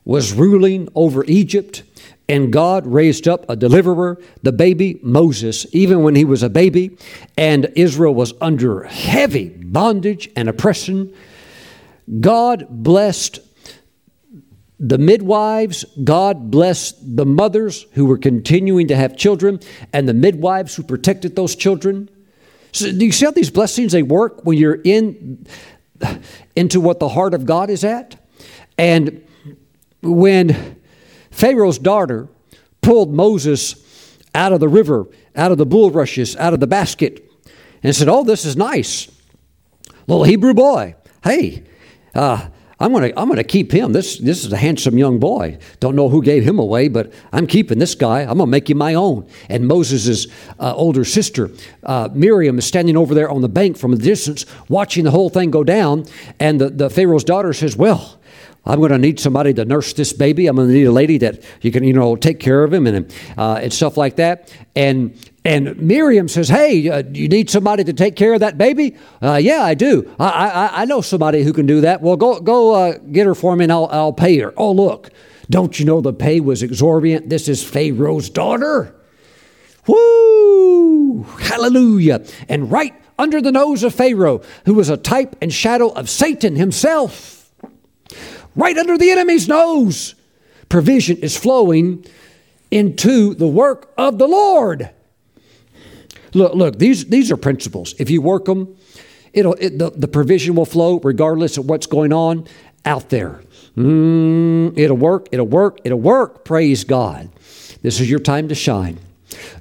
[0.05, 1.83] was ruling over Egypt,
[2.29, 6.97] and God raised up a deliverer, the baby Moses, even when he was a baby,
[7.37, 11.13] and Israel was under heavy bondage and oppression.
[12.21, 13.41] God blessed
[14.81, 19.61] the midwives, God blessed the mothers who were continuing to have children,
[19.93, 22.09] and the midwives who protected those children.
[22.75, 25.47] So, do you see how these blessings they work when you're in
[26.57, 28.17] into what the heart of God is at?
[28.77, 29.25] And
[30.03, 30.81] when
[31.31, 32.29] Pharaoh's daughter
[32.83, 35.07] pulled Moses out of the river,
[35.37, 37.31] out of the bulrushes, out of the basket,
[37.85, 39.09] and said, Oh, this is nice.
[40.09, 41.63] Little Hebrew boy, hey,
[42.13, 42.49] uh,
[42.81, 43.93] I'm going to I'm to keep him.
[43.93, 45.59] This this is a handsome young boy.
[45.81, 48.21] Don't know who gave him away, but I'm keeping this guy.
[48.21, 49.29] I'm going to make him my own.
[49.49, 50.27] And Moses'
[50.59, 51.51] uh, older sister,
[51.85, 55.31] uh, Miriam, is standing over there on the bank from a distance, watching the whole
[55.31, 56.07] thing go down.
[56.41, 58.19] And the, the Pharaoh's daughter says, "Well,
[58.67, 60.47] I'm going to need somebody to nurse this baby.
[60.47, 62.87] I'm going to need a lady that you can, you know, take care of him
[62.87, 64.53] and uh, and stuff like that.
[64.75, 68.97] And and Miriam says, "Hey, uh, you need somebody to take care of that baby?
[69.23, 70.11] Uh, yeah, I do.
[70.19, 72.01] I, I, I know somebody who can do that.
[72.01, 74.55] Well, go go uh, get her for me, and I'll I'll pay her.
[74.57, 75.11] Oh, look,
[75.51, 77.29] don't you know the pay was exorbitant?
[77.29, 78.95] This is Pharaoh's daughter.
[79.87, 81.25] Woo!
[81.41, 82.25] Hallelujah!
[82.49, 86.57] And right under the nose of Pharaoh, who was a type and shadow of Satan
[86.57, 87.35] himself."
[88.57, 90.15] right under the enemy's nose.
[90.69, 92.05] Provision is flowing
[92.71, 94.91] into the work of the Lord.
[96.35, 97.95] Look, look, these, these are principles.
[97.99, 98.77] If you work them,
[99.33, 102.47] it'll, it, the, the provision will flow regardless of what's going on
[102.85, 103.41] out there.
[103.77, 106.45] Mm, it'll work, it'll work, it'll work.
[106.45, 107.31] Praise God.
[107.83, 108.99] This is your time to shine.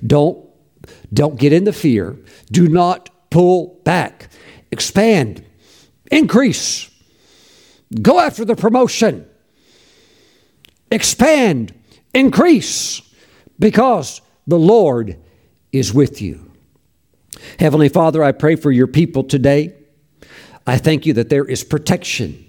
[0.05, 0.47] Don't,
[1.13, 2.17] don't get into fear.
[2.51, 4.29] Do not pull back.
[4.71, 5.45] Expand,
[6.11, 6.89] increase.
[8.01, 9.27] Go after the promotion.
[10.91, 11.73] Expand,
[12.13, 13.01] increase,
[13.59, 15.17] because the Lord
[15.71, 16.52] is with you.
[17.59, 19.73] Heavenly Father, I pray for your people today.
[20.65, 22.45] I thank you that there is protection,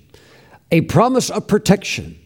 [0.71, 2.19] a promise of protection,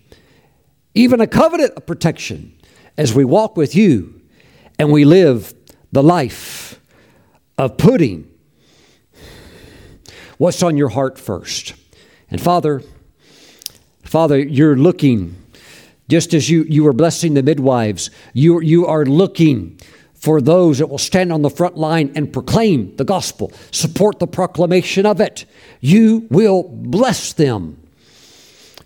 [0.95, 2.59] even a covenant of protection
[2.97, 4.21] as we walk with you
[4.79, 5.55] and we live
[5.93, 6.81] the life
[7.57, 8.31] of putting
[10.37, 11.75] what's on your heart first.
[12.31, 12.83] And Father,
[14.03, 15.37] Father, you're looking,
[16.09, 19.79] just as you, you were blessing the midwives, you, you are looking
[20.21, 24.27] for those that will stand on the front line and proclaim the gospel, support the
[24.27, 25.45] proclamation of it.
[25.81, 27.81] You will bless them.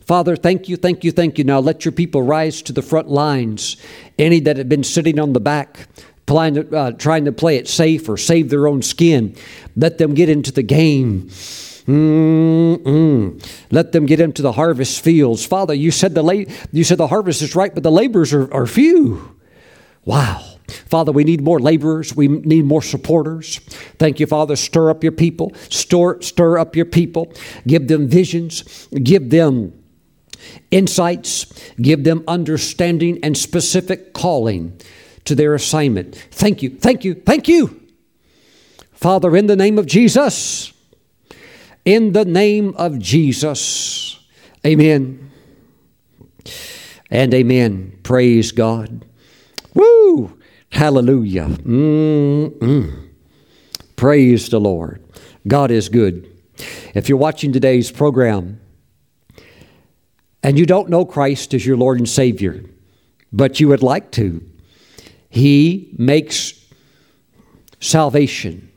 [0.05, 1.45] Father, thank you, thank you, thank you.
[1.45, 3.77] Now let your people rise to the front lines.
[4.19, 5.89] Any that have been sitting on the back,
[6.27, 9.35] trying to, uh, trying to play it safe or save their own skin,
[9.77, 11.29] let them get into the game.
[11.87, 13.45] Mm-mm.
[13.71, 15.47] Let them get into the harvest fields.
[15.47, 18.53] Father, you said the la- you said the harvest is right, but the laborers are,
[18.53, 19.37] are few.
[20.05, 20.52] Wow.
[20.87, 22.15] Father, we need more laborers.
[22.15, 23.59] We need more supporters.
[23.99, 24.57] Thank you, Father.
[24.57, 25.53] Stir up your people.
[25.69, 27.33] Stir, stir up your people.
[27.67, 28.89] Give them visions.
[28.91, 29.73] Give them
[30.71, 31.47] insights.
[31.81, 34.79] Give them understanding and specific calling
[35.25, 36.15] to their assignment.
[36.31, 36.71] Thank you.
[36.71, 37.15] Thank you.
[37.15, 37.81] Thank you.
[38.93, 40.73] Father, in the name of Jesus.
[41.85, 44.21] In the name of Jesus.
[44.65, 45.31] Amen.
[47.11, 47.99] And amen.
[48.03, 49.05] Praise God.
[49.75, 50.39] Woo!
[50.73, 51.49] Hallelujah.
[51.49, 53.09] Mm-mm.
[53.95, 55.05] Praise the Lord.
[55.47, 56.29] God is good.
[56.95, 58.59] If you're watching today's program
[60.43, 62.65] and you don't know Christ as your Lord and Savior,
[63.33, 64.43] but you would like to,
[65.29, 66.55] He makes
[67.79, 68.73] salvation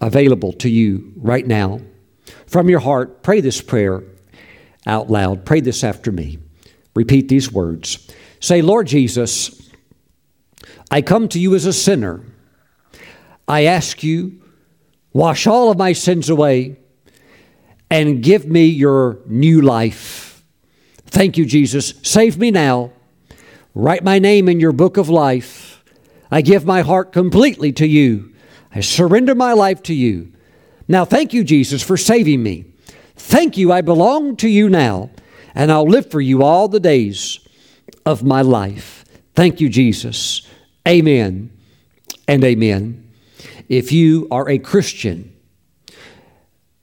[0.00, 1.80] available to you right now.
[2.46, 4.04] From your heart, pray this prayer
[4.86, 5.44] out loud.
[5.44, 6.38] Pray this after me.
[6.94, 8.08] Repeat these words.
[8.38, 9.59] Say, Lord Jesus,
[10.90, 12.24] I come to you as a sinner.
[13.46, 14.42] I ask you,
[15.12, 16.76] wash all of my sins away
[17.90, 20.44] and give me your new life.
[21.06, 21.94] Thank you, Jesus.
[22.02, 22.92] Save me now.
[23.74, 25.82] Write my name in your book of life.
[26.30, 28.32] I give my heart completely to you.
[28.72, 30.32] I surrender my life to you.
[30.86, 32.66] Now, thank you, Jesus, for saving me.
[33.16, 35.10] Thank you, I belong to you now,
[35.54, 37.40] and I'll live for you all the days
[38.06, 39.04] of my life.
[39.34, 40.46] Thank you, Jesus.
[40.86, 41.50] Amen
[42.26, 43.10] and amen.
[43.68, 45.34] If you are a Christian,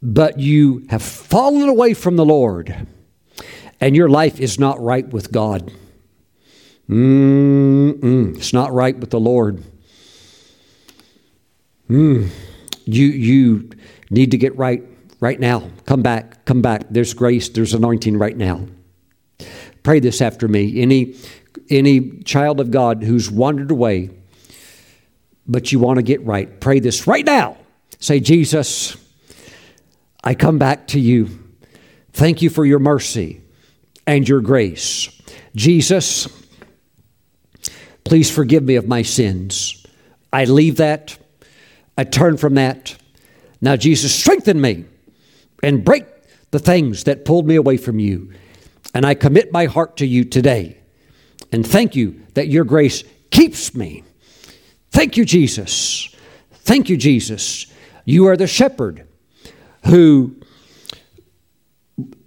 [0.02, 2.88] but you have fallen away from the Lord,
[3.82, 5.72] and your life is not right with God,
[6.90, 9.62] Mm-mm, it's not right with the Lord.
[11.90, 12.30] Mm,
[12.86, 13.70] you, you
[14.10, 14.84] need to get right
[15.20, 15.70] right now.
[15.86, 16.84] Come back, come back.
[16.90, 18.68] There's grace, there's anointing right now.
[19.84, 20.82] Pray this after me.
[20.82, 21.16] Any,
[21.70, 24.10] any child of God who's wandered away,
[25.48, 27.58] but you want to get right, pray this right now.
[28.00, 28.98] Say, Jesus,
[30.24, 31.30] I come back to you.
[32.14, 33.42] Thank you for your mercy
[34.06, 35.10] and your grace.
[35.56, 36.28] Jesus,
[38.04, 39.86] please forgive me of my sins.
[40.32, 41.18] I leave that.
[41.98, 42.96] I turn from that.
[43.62, 44.86] Now, Jesus, strengthen me
[45.64, 46.06] and break
[46.52, 48.34] the things that pulled me away from you.
[48.94, 50.77] And I commit my heart to you today.
[51.52, 54.04] And thank you that your grace keeps me.
[54.92, 56.14] Thank you, Jesus.
[56.52, 57.68] Thank you, Jesus.
[58.06, 59.08] You are the shepherd
[59.86, 60.36] who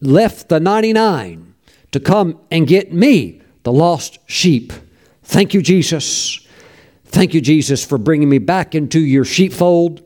[0.00, 1.54] left the 99
[1.92, 4.72] to come and get me, the lost sheep.
[5.22, 6.46] Thank you, Jesus.
[7.06, 10.02] Thank you, Jesus, for bringing me back into your sheepfold.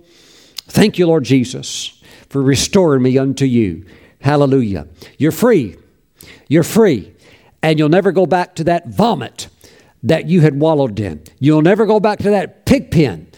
[0.67, 3.85] Thank you, Lord Jesus, for restoring me unto you.
[4.21, 4.89] Hallelujah.
[5.19, 5.77] You're free.
[6.49, 7.14] You're free.
[7.65, 9.49] And you'll never go back to that vomit
[10.03, 11.23] that you had wallowed in.
[11.41, 13.29] You'll never go back to that pig pen.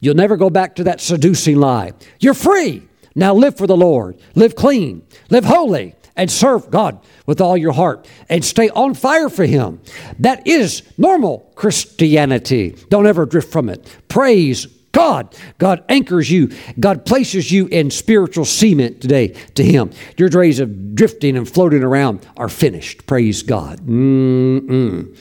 [0.00, 1.92] You'll never go back to that seducing lie.
[2.18, 2.88] You're free.
[3.14, 4.18] Now live for the Lord.
[4.34, 5.06] Live clean.
[5.28, 9.82] Live holy and serve God with all your heart and stay on fire for Him.
[10.18, 12.74] That is normal Christianity.
[12.88, 13.86] Don't ever drift from it.
[14.08, 15.34] Praise God.
[15.58, 16.50] God anchors you.
[16.80, 19.90] God places you in spiritual cement today to Him.
[20.16, 23.06] Your days of drifting and floating around are finished.
[23.06, 23.80] Praise God.
[23.80, 25.16] Mm-mm.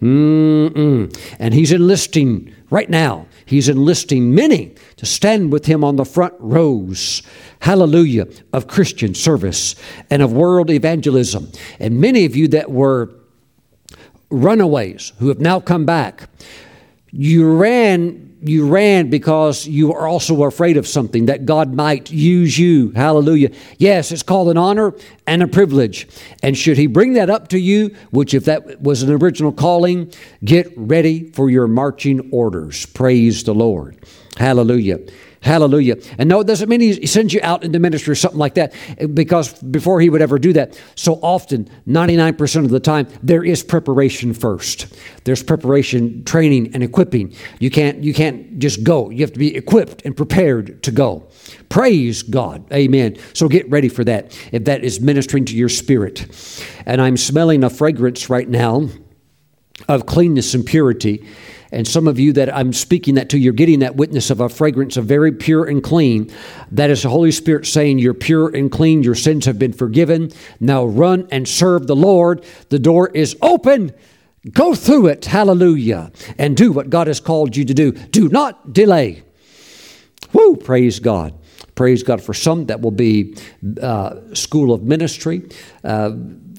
[0.00, 1.34] Mm-mm.
[1.38, 6.34] And He's enlisting right now, He's enlisting many to stand with Him on the front
[6.38, 7.22] rows.
[7.60, 8.28] Hallelujah.
[8.52, 9.74] Of Christian service
[10.10, 11.50] and of world evangelism.
[11.80, 13.10] And many of you that were
[14.30, 16.28] runaways who have now come back,
[17.10, 22.58] you ran you ran because you are also afraid of something that God might use
[22.58, 22.92] you.
[22.92, 23.50] Hallelujah.
[23.78, 24.94] Yes, it's called an honor
[25.26, 26.08] and a privilege.
[26.42, 30.12] And should He bring that up to you, which if that was an original calling,
[30.44, 32.86] get ready for your marching orders.
[32.86, 33.98] Praise the Lord.
[34.36, 35.00] Hallelujah.
[35.40, 35.96] Hallelujah.
[36.18, 38.74] And no, it doesn't mean he sends you out into ministry or something like that,
[39.14, 43.62] because before he would ever do that, so often, 99% of the time, there is
[43.62, 44.92] preparation first.
[45.24, 47.34] There's preparation, training, and equipping.
[47.60, 49.10] You can't, you can't just go.
[49.10, 51.28] You have to be equipped and prepared to go.
[51.68, 52.70] Praise God.
[52.72, 53.16] Amen.
[53.32, 56.26] So get ready for that if that is ministering to your spirit.
[56.84, 58.88] And I'm smelling a fragrance right now
[59.88, 61.24] of cleanness and purity
[61.70, 64.48] and some of you that I'm speaking that to, you're getting that witness of a
[64.48, 66.32] fragrance of very pure and clean.
[66.70, 70.30] That is the Holy Spirit saying, You're pure and clean, your sins have been forgiven.
[70.60, 72.44] Now run and serve the Lord.
[72.70, 73.92] The door is open.
[74.52, 77.92] Go through it, hallelujah, and do what God has called you to do.
[77.92, 79.24] Do not delay.
[80.32, 81.34] Woo, praise God.
[81.74, 82.22] Praise God.
[82.22, 83.36] For some, that will be
[83.80, 85.48] uh, school of ministry.
[85.84, 86.12] Uh,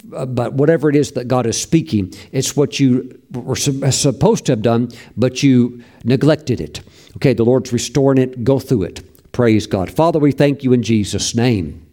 [0.09, 4.51] but whatever it is that God is speaking, it's what you were uh, supposed to
[4.53, 6.81] have done, but you neglected it.
[7.17, 8.43] Okay, the Lord's restoring it.
[8.43, 9.31] Go through it.
[9.31, 9.91] Praise God.
[9.91, 11.85] Father, we thank you in Jesus' name.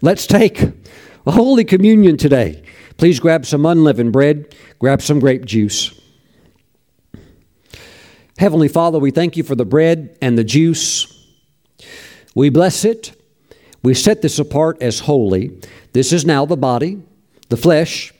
[0.00, 2.62] Let's take a Holy Communion today.
[2.96, 5.98] Please grab some unleavened bread, grab some grape juice.
[8.38, 11.06] Heavenly Father, we thank you for the bread and the juice.
[12.34, 13.14] We bless it.
[13.82, 15.60] We set this apart as holy.
[15.92, 17.02] This is now the body,
[17.48, 18.12] the flesh,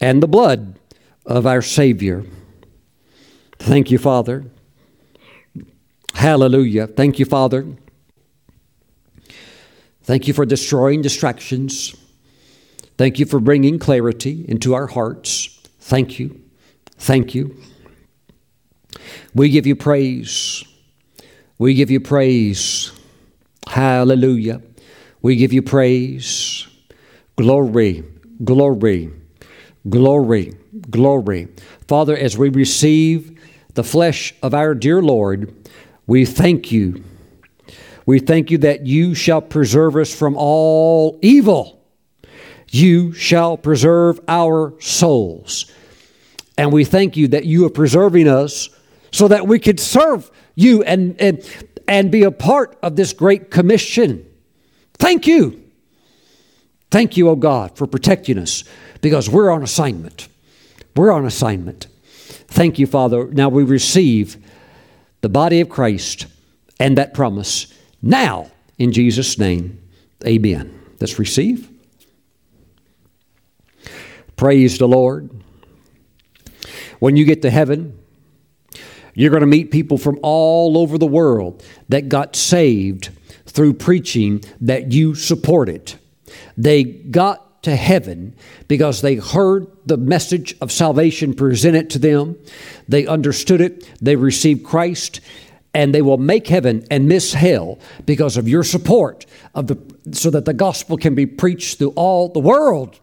[0.00, 0.78] and the blood
[1.26, 2.24] of our Savior.
[3.58, 4.44] Thank you, Father.
[6.14, 6.86] Hallelujah.
[6.86, 7.66] Thank you, Father.
[10.02, 11.94] Thank you for destroying distractions.
[12.96, 15.60] Thank you for bringing clarity into our hearts.
[15.80, 16.40] Thank you.
[16.96, 17.56] Thank you.
[19.34, 20.64] We give you praise.
[21.58, 22.90] We give you praise.
[23.66, 24.62] Hallelujah.
[25.20, 26.67] We give you praise.
[27.38, 28.02] Glory,
[28.42, 29.12] glory,
[29.88, 30.52] glory,
[30.90, 31.46] glory.
[31.86, 33.40] Father, as we receive
[33.74, 35.54] the flesh of our dear Lord,
[36.08, 37.04] we thank you.
[38.06, 41.80] We thank you that you shall preserve us from all evil.
[42.72, 45.70] You shall preserve our souls.
[46.56, 48.68] And we thank you that you are preserving us
[49.12, 51.48] so that we could serve you and, and,
[51.86, 54.26] and be a part of this great commission.
[54.94, 55.67] Thank you.
[56.90, 58.64] Thank you, O oh God, for protecting us
[59.00, 60.28] because we're on assignment.
[60.96, 61.86] We're on assignment.
[62.48, 63.26] Thank you, Father.
[63.26, 64.36] Now we receive
[65.20, 66.26] the body of Christ
[66.80, 69.80] and that promise now in Jesus' name.
[70.26, 70.78] Amen.
[71.00, 71.68] Let's receive.
[74.36, 75.30] Praise the Lord.
[77.00, 77.98] When you get to heaven,
[79.14, 83.10] you're going to meet people from all over the world that got saved
[83.46, 85.94] through preaching that you supported.
[86.56, 88.34] They got to heaven
[88.68, 92.36] because they heard the message of salvation presented to them,
[92.86, 95.20] they understood it, they received Christ,
[95.74, 99.78] and they will make heaven and miss hell because of your support of the
[100.12, 102.98] so that the gospel can be preached through all the world.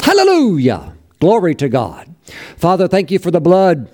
[0.00, 0.94] Hallelujah.
[1.20, 2.12] Glory to God.
[2.56, 3.88] Father, thank you for the blood.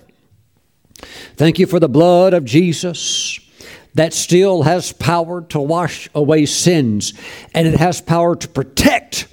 [1.37, 3.39] Thank you for the blood of Jesus
[3.99, 7.15] that still has power to wash away sins
[7.53, 9.27] and it has power to protect.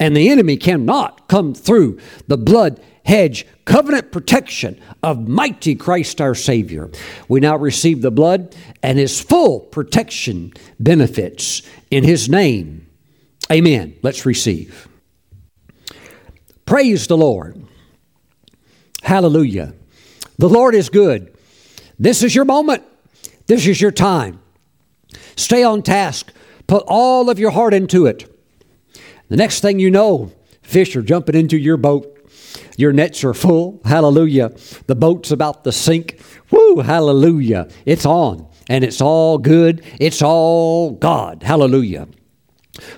[0.00, 6.34] And the enemy cannot come through the blood hedge covenant protection of mighty Christ our
[6.34, 6.90] Savior.
[7.28, 11.60] We now receive the blood and his full protection benefits
[11.90, 12.86] in his name.
[13.52, 13.94] Amen.
[14.02, 14.88] Let's receive.
[16.64, 17.62] Praise the Lord.
[19.02, 19.74] Hallelujah.
[20.38, 21.34] The Lord is good.
[21.98, 22.84] This is your moment.
[23.48, 24.40] This is your time.
[25.36, 26.32] Stay on task.
[26.66, 28.32] Put all of your heart into it.
[29.28, 32.14] The next thing you know, fish are jumping into your boat.
[32.76, 33.80] Your nets are full.
[33.84, 34.52] Hallelujah.
[34.86, 36.20] The boat's about to sink.
[36.50, 37.68] Woo, hallelujah.
[37.84, 39.82] It's on and it's all good.
[39.98, 41.42] It's all God.
[41.42, 42.06] Hallelujah.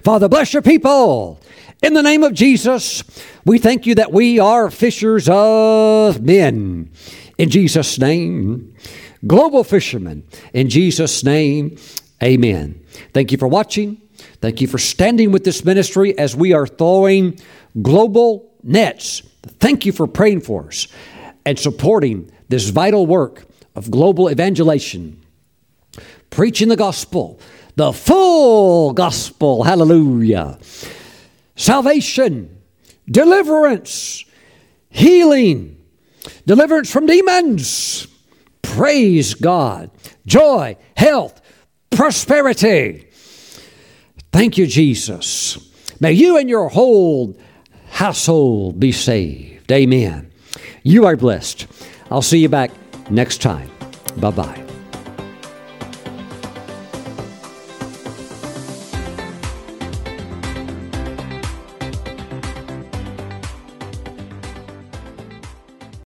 [0.03, 1.41] Father, bless your people.
[1.83, 3.03] In the name of Jesus,
[3.47, 6.91] we thank you that we are fishers of men.
[7.39, 8.75] In Jesus' name,
[9.27, 10.25] global fishermen.
[10.53, 11.77] In Jesus' name,
[12.23, 12.83] amen.
[13.13, 14.01] Thank you for watching.
[14.41, 17.39] Thank you for standing with this ministry as we are throwing
[17.81, 19.23] global nets.
[19.59, 20.89] Thank you for praying for us
[21.45, 25.23] and supporting this vital work of global evangelization,
[26.29, 27.41] preaching the gospel,
[27.77, 29.65] the full gospel.
[29.65, 30.59] Hallelujah
[31.61, 32.59] salvation,
[33.11, 34.25] deliverance,
[34.89, 35.77] healing,
[36.47, 38.07] deliverance from demons.
[38.63, 39.91] Praise God.
[40.27, 41.41] Joy, health,
[41.91, 43.09] prosperity.
[44.33, 45.59] Thank you, Jesus.
[46.01, 47.37] May you and your whole
[47.91, 49.71] household be saved.
[49.71, 50.31] Amen.
[50.83, 51.67] You are blessed.
[52.11, 52.71] I'll see you back
[53.11, 53.71] next time.
[54.17, 54.60] Bye bye.